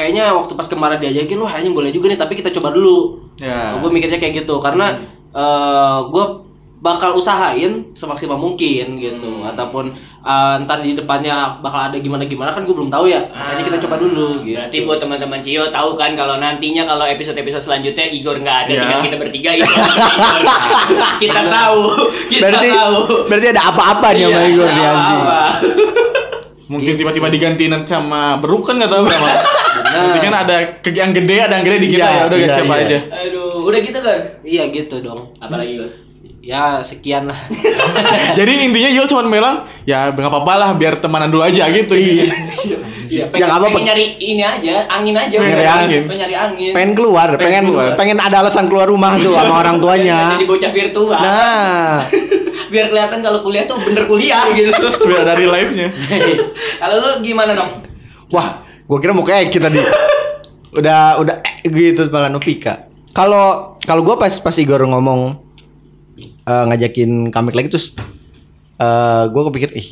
kayaknya 0.00 0.32
waktu 0.32 0.52
pas 0.54 0.64
kemarin 0.64 0.96
diajakin 0.98 1.36
wah 1.36 1.52
anjing 1.52 1.70
boleh 1.70 1.92
juga 1.92 2.08
nih, 2.08 2.16
tapi 2.16 2.32
kita 2.34 2.48
coba 2.50 2.72
dulu. 2.72 3.20
Ya. 3.36 3.76
Gue 3.76 3.92
mikirnya 3.92 4.16
kayak 4.16 4.40
gitu 4.40 4.56
karena 4.58 4.96
eh 5.30 5.98
gue 6.06 6.24
bakal 6.80 7.12
usahain 7.12 7.92
semaksimal 7.92 8.34
mungkin 8.34 8.96
gitu 8.96 9.44
ataupun 9.44 9.92
eh, 10.18 10.54
ntar 10.64 10.80
di 10.80 10.96
depannya 10.96 11.60
bakal 11.60 11.86
ada 11.86 12.00
gimana 12.00 12.24
gimana 12.24 12.48
kan 12.48 12.64
gue 12.64 12.72
belum 12.72 12.88
tahu 12.88 13.04
ya 13.04 13.20
makanya 13.28 13.68
kita 13.68 13.78
coba 13.84 14.00
dulu 14.00 14.40
gitu 14.40 14.56
Berarti 14.56 14.78
buat 14.82 14.96
teman-teman 14.96 15.38
Cio 15.38 15.68
tahu 15.68 15.92
kan 15.94 16.16
kalau 16.16 16.40
nantinya 16.40 16.88
kalau 16.88 17.04
episode-episode 17.04 17.60
selanjutnya 17.60 18.08
Igor 18.08 18.40
nggak 18.40 18.58
ada 18.64 18.70
Ya. 18.72 18.80
tinggal 18.80 19.00
kita 19.04 19.16
bertiga 19.20 19.50
Igor. 19.52 19.68
kita 21.22 21.40
tahu. 21.46 21.80
Kita 22.26 22.42
Berarti 22.48 22.68
tahu. 22.72 22.96
berarti 23.28 23.46
ada 23.50 23.62
apa-apa 23.66 24.08
nih 24.10 24.22
sama 24.24 24.32
Iya, 24.32 24.48
Igor 24.48 24.68
nih 24.70 24.84
anjing. 24.86 25.20
Mungkin 26.72 26.92
tiba-tiba 26.96 27.26
digantiin 27.28 27.74
sama 27.84 28.38
Beruk 28.38 28.64
kan 28.64 28.80
nggak 28.80 28.88
tahu 28.88 29.04
sama. 29.04 29.30
Nanti 29.90 30.18
kan 30.20 30.34
ada 30.38 30.56
yang 30.84 31.10
gede, 31.10 31.36
ada 31.40 31.54
yang 31.56 31.64
gede 31.64 31.78
di 31.78 31.88
kita 31.90 32.00
Iya, 32.00 32.14
ya. 32.14 32.22
Udah 32.24 32.36
iya, 32.36 32.46
guys 32.46 32.54
siapa 32.54 32.74
iya. 32.74 32.84
aja. 32.84 32.98
Aduh, 33.10 33.58
udah 33.64 33.80
gitu 33.80 33.98
kan? 33.98 34.18
iya 34.40 34.62
gitu 34.68 34.96
dong 35.00 35.20
Apalagi 35.36 35.72
Igor? 35.74 35.90
ya 36.40 36.80
sekian 36.80 37.28
lah 37.28 37.36
Jadi 38.38 38.64
intinya 38.64 38.88
Yul 38.88 39.04
cuma 39.04 39.28
bilang, 39.28 39.68
ya 39.84 40.08
nggak 40.08 40.24
apa-apa 40.24 40.52
lah, 40.56 40.70
biar 40.72 40.96
temanan 40.96 41.28
dulu 41.28 41.44
aja 41.44 41.68
gitu. 41.68 41.92
Iya, 41.92 42.32
Ya, 43.10 43.26
pengen, 43.26 43.42
nggak 43.42 43.58
apa-apa. 43.58 43.74
pengen 43.74 43.86
nyari 43.90 44.06
ini 44.16 44.38
aja, 44.38 44.86
angin 44.86 45.18
aja. 45.18 45.34
Pengen 45.34 45.50
nyari 45.52 45.66
angin. 45.66 46.02
Pengen 46.06 46.20
nyari 46.22 46.36
angin. 46.38 46.70
Pengen 46.70 46.92
keluar, 46.94 47.28
pengen 47.34 47.64
keluar. 47.66 47.92
pengen 47.98 48.16
ada 48.16 48.36
alasan 48.38 48.70
keluar 48.70 48.86
rumah 48.86 49.18
tuh 49.18 49.34
sama 49.34 49.54
orang 49.58 49.76
tuanya. 49.82 50.38
Jadi 50.38 50.46
bocah 50.46 50.70
virtual. 50.70 51.18
Nah, 51.18 52.06
Biar 52.72 52.86
kelihatan 52.86 53.18
kalau 53.18 53.42
kuliah 53.42 53.66
tuh 53.66 53.82
bener 53.82 54.06
kuliah 54.06 54.46
gitu. 54.54 54.70
Biar 55.02 55.26
dari 55.26 55.42
live-nya. 55.42 55.90
kalau 56.78 56.96
lu 57.02 57.10
gimana 57.20 57.52
dong? 57.52 57.82
wah, 58.30 58.62
gua 58.90 58.98
kira 58.98 59.14
mau 59.14 59.22
kayak 59.22 59.48
kita 59.48 59.70
di 59.70 59.78
udah 60.78 61.16
udah 61.16 61.34
eh, 61.62 61.70
gitu 61.70 62.10
malah 62.10 62.26
Novika. 62.26 62.90
Kalau 63.10 63.78
kalau 63.80 64.02
gua 64.02 64.18
pas 64.18 64.34
pas 64.34 64.54
Igor 64.54 64.82
ngomong 64.82 65.38
eh, 66.18 66.64
ngajakin 66.66 67.30
comeback 67.30 67.54
lagi 67.56 67.68
terus 67.70 67.94
eh 68.76 69.22
gua 69.28 69.42
kepikir 69.46 69.70
ih 69.72 69.88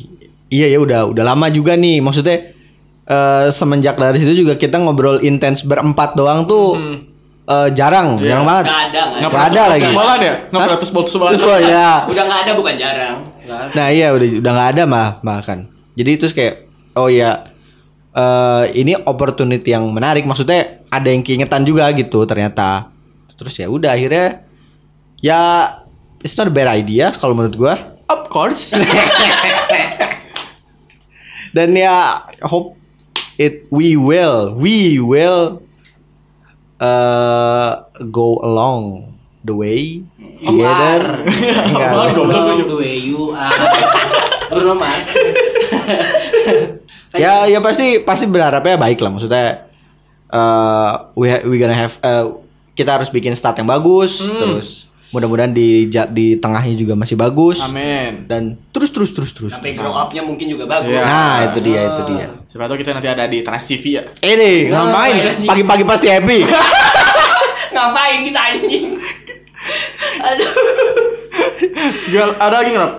iya 0.49 0.67
ya 0.67 0.77
udah 0.77 1.07
udah 1.07 1.23
lama 1.23 1.47
juga 1.47 1.73
nih 1.73 1.99
maksudnya 1.99 2.51
eh, 3.05 3.47
semenjak 3.49 3.95
dari 3.95 4.17
situ 4.17 4.43
juga 4.43 4.55
kita 4.55 4.75
ngobrol 4.75 5.21
intens 5.21 5.61
berempat 5.61 6.13
doang 6.13 6.43
tuh 6.43 6.75
eh, 7.45 7.69
jarang 7.71 8.17
Iya. 8.17 8.33
jarang 8.33 8.45
banget 8.45 8.65
Nggak 8.65 8.81
ada, 8.83 9.01
nggak 9.15 9.31
pernah 9.31 9.47
ada 9.47 9.61
lagi 9.67 9.83
Sebelahan 9.85 10.19
ya? 10.19 10.33
Nggak 10.33 10.49
Hah? 10.51 10.65
pernah 10.65 10.79
terus 10.79 10.91
terus 10.91 11.09
sebelahan. 11.09 11.33
terus 11.35 11.61
ya 11.63 11.89
Udah 12.05 12.23
nggak 12.25 12.41
ada 12.41 12.51
bukan 12.53 12.73
jarang. 12.75 13.15
Nah 13.73 13.87
iya 13.89 14.07
udah 14.09 14.27
udah 14.37 14.51
nggak 14.53 14.69
ada 14.73 14.83
malah 14.85 15.11
malah 15.21 15.43
kan. 15.43 15.59
Jadi 15.93 16.11
terus 16.15 16.33
kayak 16.33 16.65
oh 16.93 17.09
ya 17.09 17.49
eh 18.09 18.65
ini 18.73 18.97
opportunity 18.97 19.73
yang 19.73 19.85
menarik. 19.93 20.25
Maksudnya 20.25 20.81
ada 20.89 21.09
yang 21.09 21.21
keingetan 21.21 21.65
juga 21.65 21.89
gitu 21.93 22.25
ternyata. 22.25 22.89
Terus 23.37 23.55
ya 23.55 23.71
udah 23.71 23.95
akhirnya 23.95 24.43
ya 25.23 25.39
it's 26.19 26.35
not 26.35 26.49
a 26.49 26.53
bad 26.53 26.67
idea 26.67 27.13
kalau 27.15 27.37
menurut 27.37 27.55
gua. 27.55 27.75
Of 28.09 28.27
course. 28.33 28.73
Dan 31.55 31.73
ya 31.73 32.29
hope 32.45 32.77
it 33.41 33.65
we 33.73 33.97
will 33.97 34.53
we 34.53 35.01
will 35.01 35.65
uh, 36.81 37.89
go 38.11 38.37
along 38.43 39.15
the 39.45 39.55
way 39.55 40.03
together. 40.43 41.23
Enggak, 41.25 41.89
Apaan, 41.89 42.09
goblok? 42.13 42.37
Along 42.37 42.67
the 42.67 42.77
way 42.77 42.95
you 42.99 43.31
are 43.33 43.49
Bruno 44.49 44.73
Mars 44.73 45.13
ya 47.13 47.45
ya 47.45 47.59
pasti 47.59 47.99
pasti 47.99 48.25
berharapnya 48.25 48.77
baik 48.77 48.99
lah 48.99 49.09
maksudnya 49.09 49.65
eh 50.29 50.91
we 51.13 51.29
we 51.45 51.55
gonna 51.57 51.73
have 51.73 51.97
eh, 51.99 52.25
kita 52.73 53.01
harus 53.01 53.09
bikin 53.09 53.33
start 53.33 53.57
yang 53.57 53.65
bagus 53.65 54.21
terus 54.21 54.85
mudah-mudahan 55.09 55.49
di 55.49 55.89
di 55.89 56.37
tengahnya 56.37 56.77
juga 56.77 56.93
masih 56.93 57.17
bagus 57.17 57.57
Amin. 57.59 58.29
dan 58.29 58.53
terus 58.69 58.93
terus 58.93 59.09
terus 59.09 59.33
terus 59.33 59.49
Sampai 59.49 59.73
grow 59.73 59.89
up-nya 59.89 60.21
mungkin 60.21 60.45
juga 60.45 60.69
bagus. 60.69 60.93
Iya. 60.93 61.01
nah 61.01 61.37
itu 61.49 61.59
dia 61.65 61.81
itu 61.89 62.01
dia 62.13 62.27
Siapa 62.45 62.69
tahu 62.69 62.77
kita 62.77 62.93
nanti 62.93 63.09
ada 63.09 63.25
di 63.25 63.41
Trans 63.41 63.65
TV 63.65 63.97
ya. 63.97 64.03
eh 64.21 64.33
deh 64.37 64.57
ngapain 64.69 65.15
pagi-pagi 65.49 65.83
pasti 65.83 66.07
happy 66.13 66.39
Ngapain 67.73 68.25
kita 68.25 68.39
anjing? 68.49 68.97
Aduh. 70.19 70.51
Gal, 72.09 72.29
ada 72.35 72.55
lagi 72.59 72.71
nggak? 72.73 72.93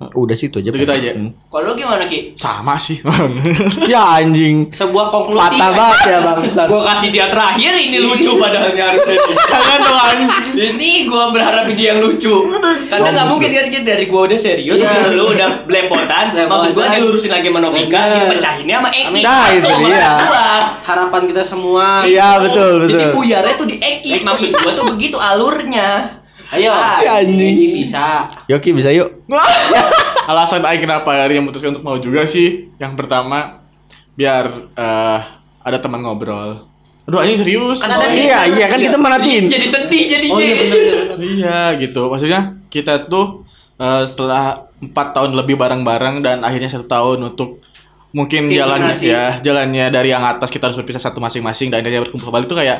Udah 0.00 0.32
sih 0.32 0.48
itu 0.48 0.64
aja. 0.64 0.72
Pak. 0.72 0.96
aja. 0.96 1.12
Hmm. 1.12 1.28
Kalau 1.52 1.64
lu 1.68 1.72
gimana 1.76 2.08
Ki? 2.08 2.32
Sama 2.32 2.80
sih. 2.80 3.04
Ya 3.92 4.22
anjing. 4.22 4.72
Sebuah 4.72 5.12
konklusi. 5.12 5.60
Patah 5.60 5.70
banget 5.76 5.98
ya 6.08 6.18
Bang. 6.24 6.40
Gua 6.72 6.80
kasih 6.88 7.08
dia 7.12 7.26
terakhir 7.28 7.72
ini 7.76 8.00
lucu 8.00 8.40
padahal 8.40 8.72
harusnya. 8.72 9.16
Jangan 9.50 9.78
dong 9.84 10.00
anjing. 10.00 10.30
Ini 10.56 10.90
gua 11.04 11.28
berharap 11.28 11.68
dia 11.76 11.92
yang 11.92 12.00
lucu. 12.00 12.48
Karena 12.88 13.08
nggak 13.12 13.26
mungkin 13.28 13.48
kan 13.52 13.82
dari 13.84 14.04
gua 14.08 14.24
udah 14.24 14.38
serius, 14.40 14.80
lu 15.16 15.36
udah 15.36 15.68
belepotan. 15.68 16.32
Maksud 16.32 16.70
gua 16.72 16.86
dilurusin 16.88 17.28
lagi 17.28 17.52
sama 17.52 17.60
Novika, 17.60 18.00
dipecahinnya 18.08 18.76
sama 18.80 18.88
Eki. 18.88 19.20
Nah, 19.20 19.46
itu 19.52 19.68
dia. 19.84 20.10
Harapan 20.88 21.22
kita 21.28 21.42
semua. 21.44 22.08
Iya 22.08 22.40
betul 22.40 22.88
Jadi 22.88 23.04
betul. 23.04 23.12
buyarnya 23.20 23.54
tuh 23.60 23.66
di 23.68 23.76
Eki. 23.76 24.24
Maksud 24.24 24.48
gua 24.64 24.72
tuh 24.72 24.86
begitu 24.96 25.16
alurnya. 25.20 26.19
Ayo. 26.50 26.72
Ya, 27.00 27.22
anjing. 27.22 27.54
Bisa. 27.78 28.26
Yoki 28.46 28.74
bisa 28.74 28.90
yuk. 28.90 29.22
Alasan 30.30 30.62
Aing 30.62 30.82
kenapa 30.82 31.10
hari 31.10 31.34
yang 31.34 31.46
memutuskan 31.46 31.72
untuk 31.72 31.82
mau 31.82 31.96
juga 31.96 32.22
sih 32.22 32.70
Yang 32.76 32.92
pertama 32.94 33.58
Biar 34.14 34.46
eh, 34.70 35.18
ada 35.58 35.78
teman 35.80 35.98
ngobrol 36.00 36.70
Aduh 37.02 37.18
anjing 37.18 37.40
serius 37.40 37.82
Kan 37.82 37.90
ada 37.90 38.06
Iya 38.10 38.46
iya 38.52 38.66
kan 38.66 38.78
kita 38.78 38.94
manatin. 38.94 39.50
Jadi 39.50 39.66
sedih 39.66 40.04
jadinya. 40.06 40.34
Oh 40.34 40.40
iya 40.40 40.54
bener. 40.54 40.78
Iya 41.34 41.60
gitu 41.80 42.06
Maksudnya 42.06 42.40
kita 42.68 43.06
tuh 43.06 43.42
eh, 43.74 44.02
Setelah 44.06 44.70
4 44.78 44.90
tahun 44.92 45.30
lebih 45.34 45.58
bareng-bareng 45.58 46.22
Dan 46.22 46.46
akhirnya 46.46 46.70
satu 46.70 46.86
tahun 46.86 47.34
untuk 47.34 47.58
Mungkin 48.10 48.50
jalannya 48.50 48.94
Integrasi. 48.94 49.10
ya 49.10 49.24
Jalannya 49.40 49.86
dari 49.90 50.10
yang 50.10 50.22
atas 50.22 50.50
kita 50.50 50.66
harus 50.66 50.78
berpisah 50.78 50.98
satu 51.00 51.18
masing-masing 51.18 51.70
Dan 51.70 51.82
akhirnya 51.82 52.02
berkumpul 52.02 52.28
kembali 52.28 52.44
itu 52.44 52.54
kayak 52.54 52.78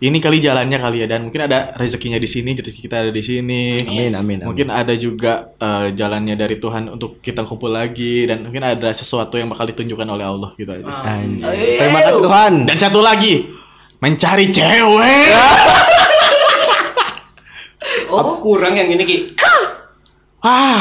ini 0.00 0.18
kali 0.18 0.42
jalannya 0.42 0.74
kali 0.74 0.96
ya 1.00 1.06
dan 1.06 1.30
mungkin 1.30 1.46
ada 1.46 1.72
rezekinya 1.78 2.18
di 2.18 2.26
sini 2.26 2.50
rezeki 2.52 2.80
kita 2.82 2.96
ada 3.06 3.12
di 3.14 3.22
sini 3.22 3.78
Amin 3.82 4.12
amin. 4.12 4.12
amin. 4.14 4.38
Mungkin 4.42 4.68
ada 4.68 4.90
juga 4.98 5.54
eh, 5.54 5.94
jalannya 5.94 6.34
dari 6.34 6.58
Tuhan 6.58 6.90
untuk 6.90 7.22
kita 7.22 7.46
kumpul 7.46 7.70
lagi 7.70 8.26
dan 8.26 8.42
mungkin 8.42 8.66
ada 8.66 8.90
sesuatu 8.90 9.38
yang 9.38 9.48
bakal 9.48 9.70
ditunjukkan 9.70 10.08
oleh 10.08 10.26
Allah 10.26 10.50
gitu 10.58 10.70
aja. 10.70 10.82
sih. 10.82 11.06
Anjing. 11.06 11.78
Terima 11.78 11.98
kasih 12.02 12.20
Tuhan. 12.20 12.52
Dan 12.66 12.76
satu 12.76 13.00
lagi, 13.00 13.46
mencari 14.02 14.50
cewek. 14.50 15.30
Oh, 18.10 18.38
kurang 18.38 18.74
yang 18.74 18.90
ini 18.90 19.04
Ki. 19.04 19.16
Ah, 20.44 20.76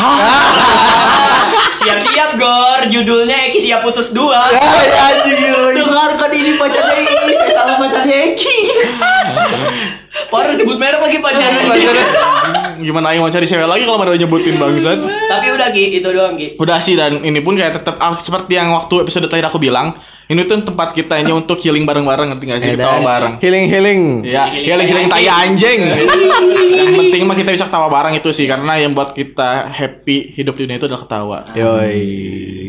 Siap-siap 1.84 2.32
Gor, 2.40 2.82
judulnya 2.88 3.52
Eki 3.52 3.60
siap 3.60 3.84
putus 3.84 4.16
dua. 4.16 4.48
Ya 4.56 5.02
anjing. 5.14 5.40
Dengarkan 5.76 6.32
ini 6.32 6.56
pacarnya 6.56 6.96
Eki, 6.96 7.34
saya 7.36 7.52
salah 7.52 7.76
pacarnya 7.78 8.16
Eki. 8.32 8.58
Parah 10.34 10.54
sebut 10.58 10.78
merek 10.78 11.02
lagi 11.02 11.18
pacarnya. 11.20 11.62
Gimana 12.82 13.14
Aing 13.14 13.22
mau 13.22 13.30
cari 13.30 13.46
cewek 13.46 13.68
lagi 13.70 13.84
kalau 13.86 14.00
mana 14.02 14.14
udah 14.14 14.22
nyebutin 14.22 14.56
bangsat? 14.58 15.00
Tapi 15.04 15.48
udah 15.54 15.70
Ki, 15.70 15.84
itu 16.02 16.10
doang 16.10 16.36
Ki. 16.40 16.58
Udah 16.58 16.78
sih 16.82 16.98
dan 16.98 17.22
ini 17.22 17.40
pun 17.44 17.54
kayak 17.54 17.82
tetap 17.82 18.02
ah, 18.02 18.18
seperti 18.18 18.58
yang 18.58 18.74
waktu 18.74 19.06
episode 19.06 19.30
terakhir 19.30 19.54
aku 19.54 19.62
bilang, 19.62 19.98
ini 20.24 20.42
tuh 20.48 20.64
tempat 20.64 20.96
kita 20.96 21.20
ini 21.20 21.36
untuk 21.36 21.60
healing 21.60 21.84
bareng-bareng 21.84 22.32
ngerti 22.32 22.44
gak 22.48 22.60
sih? 22.64 22.70
Ketawa 22.74 23.00
bareng. 23.04 23.34
Healing 23.44 23.66
healing. 23.68 24.02
Ya, 24.24 24.48
Healing 24.48 24.64
healing 24.64 24.88
healing 24.88 25.08
tai 25.12 25.28
tai 25.28 25.48
anjing. 25.48 25.80
Yang 26.74 26.92
penting 26.96 27.22
mah 27.28 27.36
kita 27.36 27.50
bisa 27.52 27.66
ketawa 27.68 27.88
bareng 27.92 28.14
itu 28.16 28.30
sih 28.32 28.48
karena 28.48 28.80
yang 28.80 28.96
buat 28.96 29.12
kita 29.12 29.68
happy 29.68 30.32
hidup 30.34 30.56
di 30.56 30.64
dunia 30.64 30.80
itu 30.80 30.88
adalah 30.88 31.04
ketawa. 31.04 31.38
Yoi. 31.52 32.04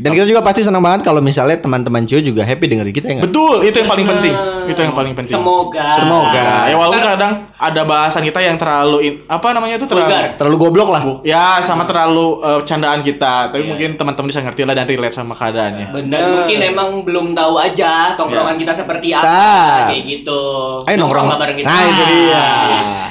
Dan 0.02 0.10
kita 0.12 0.26
juga 0.26 0.42
pasti 0.42 0.66
senang 0.66 0.82
banget 0.82 1.06
kalau 1.06 1.22
misalnya 1.22 1.56
teman-teman 1.56 2.04
Cio 2.04 2.20
juga 2.20 2.42
happy 2.42 2.64
dengerin 2.66 2.92
kita 2.92 3.06
ya 3.06 3.14
nggak? 3.20 3.26
Betul, 3.30 3.56
itu 3.64 3.76
yang 3.78 3.88
paling 3.88 4.06
penting. 4.06 4.34
Itu 4.68 4.80
yang 4.82 4.94
paling 4.94 5.14
penting. 5.14 5.34
Semoga. 5.38 5.86
Semoga. 5.96 6.46
Ya 6.68 6.76
walaupun 6.76 7.00
kadang 7.00 7.32
ada 7.54 7.82
bahasan 7.86 8.22
kita 8.26 8.40
yang 8.42 8.58
terlalu 8.58 8.98
in- 9.00 9.20
apa 9.24 9.46
namanya 9.54 9.78
itu 9.78 9.86
terlalu 9.88 10.10
Vulgar. 10.10 10.30
Terlalu 10.36 10.56
goblok 10.58 10.88
lah. 10.90 11.02
ya 11.24 11.62
sama 11.64 11.86
terlalu 11.88 12.42
eh, 12.42 12.60
candaan 12.66 13.00
kita, 13.00 13.54
tapi 13.54 13.64
mungkin 13.64 13.96
teman-teman 13.96 14.28
bisa 14.28 14.40
ngerti 14.42 14.62
lah 14.66 14.74
dan 14.76 14.86
relate 14.90 15.14
sama 15.16 15.32
keadaannya. 15.32 15.86
Bener, 15.94 16.24
mungkin 16.42 16.58
emang 16.60 16.88
belum 17.06 17.26
tahu 17.32 17.43
aja 17.54 18.14
tongkrongan 18.14 18.56
Ya. 18.56 18.60
kita 18.60 18.72
seperti 18.74 19.08
apa 19.10 19.24
Nah. 19.24 19.86
kayak 19.88 20.02
gitu. 20.04 20.42
Ayo 20.82 20.96
nongkrong. 20.96 21.26
lah 21.26 21.36
bareng 21.36 21.56
kita. 21.56 21.66
Nah, 21.66 21.80
itu 21.84 22.02
dia. 22.06 22.46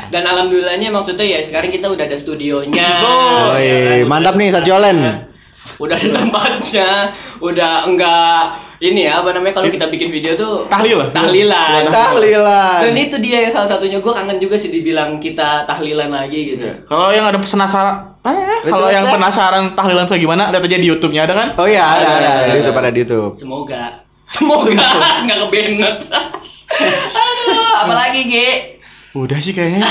Dan 0.09 0.23
alhamdulillahnya 0.23 0.89
maksudnya 0.89 1.25
ya 1.27 1.39
sekarang 1.39 1.69
kita 1.69 1.85
udah 1.85 2.03
ada 2.03 2.17
studionya. 2.17 2.89
Yoi. 2.99 4.01
Mantap 4.03 4.33
nih 4.33 4.49
Satiolen. 4.49 4.97
Udah 5.75 5.95
ada 5.95 6.09
tempatnya, 6.11 6.89
udah 7.39 7.85
enggak 7.85 8.41
ini 8.77 9.07
ya 9.07 9.23
apa 9.23 9.31
namanya 9.31 9.55
kalau 9.55 9.71
kita 9.71 9.87
bikin 9.87 10.11
video 10.11 10.35
tuh 10.35 10.67
Tahlilan. 10.67 11.07
tahlilan 11.07 11.87
Tahlilan. 11.87 12.83
dan 12.83 12.93
itu 12.93 13.15
dia 13.17 13.37
yang 13.39 13.53
salah 13.55 13.71
satunya 13.71 13.95
gue 13.97 14.11
kangen 14.11 14.37
juga 14.37 14.59
sih 14.59 14.67
dibilang 14.67 15.15
kita 15.17 15.63
tahlilan 15.63 16.11
lagi 16.11 16.51
gitu 16.51 16.67
Kalau 16.83 17.07
yang 17.09 17.23
ada 17.23 17.39
penasaran, 17.39 17.95
eh, 18.21 18.59
kalau 18.61 18.91
yang 18.91 19.07
penasaran 19.07 19.71
tahlilan 19.71 20.03
kayak 20.03 20.19
gimana, 20.19 20.51
lihat 20.51 20.67
aja 20.67 20.77
di 20.77 20.87
YouTube-nya 20.89 21.21
ada 21.23 21.33
kan? 21.33 21.47
Oh 21.55 21.63
iya 21.63 21.85
ada 21.95 22.07
ada, 22.11 22.29
ada 22.35 22.45
di 22.45 22.59
YouTube 22.59 22.75
ada 22.77 22.91
di 22.91 22.99
YouTube. 22.99 23.31
semoga 23.39 24.02
semoga 24.33 24.73
nggak 25.23 25.37
kebenet 25.47 25.97
aduh 27.13 27.73
apalagi 27.85 28.21
Ge 28.27 28.49
Udah 29.13 29.37
sih 29.37 29.53
kayaknya. 29.53 29.85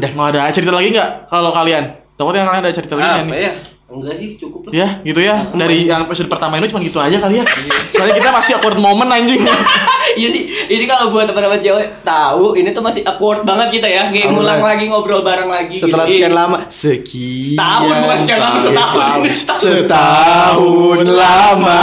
Udah 0.00 0.10
mau 0.16 0.32
ada 0.32 0.48
cerita 0.48 0.72
lagi 0.72 0.96
nggak 0.96 1.28
kalau 1.28 1.52
kalian? 1.52 1.92
Takutnya 2.16 2.48
kalian 2.48 2.64
ada 2.64 2.72
cerita 2.72 2.96
lagi 2.96 3.28
nih? 3.28 3.36
ya? 3.36 3.52
Enggak 3.90 4.14
sih, 4.16 4.38
cukup 4.40 4.70
lah. 4.70 4.72
Ya, 4.72 4.88
gitu 5.04 5.20
ya. 5.20 5.50
Dari 5.52 5.84
yang 5.84 6.08
episode 6.08 6.30
pertama 6.30 6.56
ini 6.56 6.70
cuma 6.72 6.80
gitu 6.80 6.96
aja 7.02 7.20
kali 7.20 7.42
ya. 7.42 7.44
Soalnya 7.92 8.16
kita 8.16 8.30
masih 8.32 8.52
awkward 8.56 8.80
moment 8.80 9.12
anjing. 9.12 9.44
Iya 10.10 10.26
sih, 10.26 10.42
ini 10.66 10.90
kalau 10.90 11.14
buat 11.14 11.22
teman-teman 11.22 11.62
cewek 11.62 12.02
tahu, 12.02 12.58
ini 12.58 12.74
tuh 12.74 12.82
masih 12.82 13.06
awkward 13.06 13.46
banget 13.46 13.78
kita 13.78 13.86
ya, 13.86 14.10
kayak 14.10 14.34
ngulang 14.34 14.58
lagi 14.58 14.90
ngobrol 14.90 15.22
bareng 15.22 15.46
lagi. 15.46 15.78
Setelah 15.78 16.02
gitu. 16.02 16.18
sekian 16.18 16.34
lama, 16.34 16.58
sekian 16.66 17.54
Setahun, 17.54 17.94
bukan 17.94 18.18
sekian 18.18 18.40
lama, 18.42 18.58
setahun. 18.58 19.20
setahun 19.62 21.06
lama. 21.14 21.82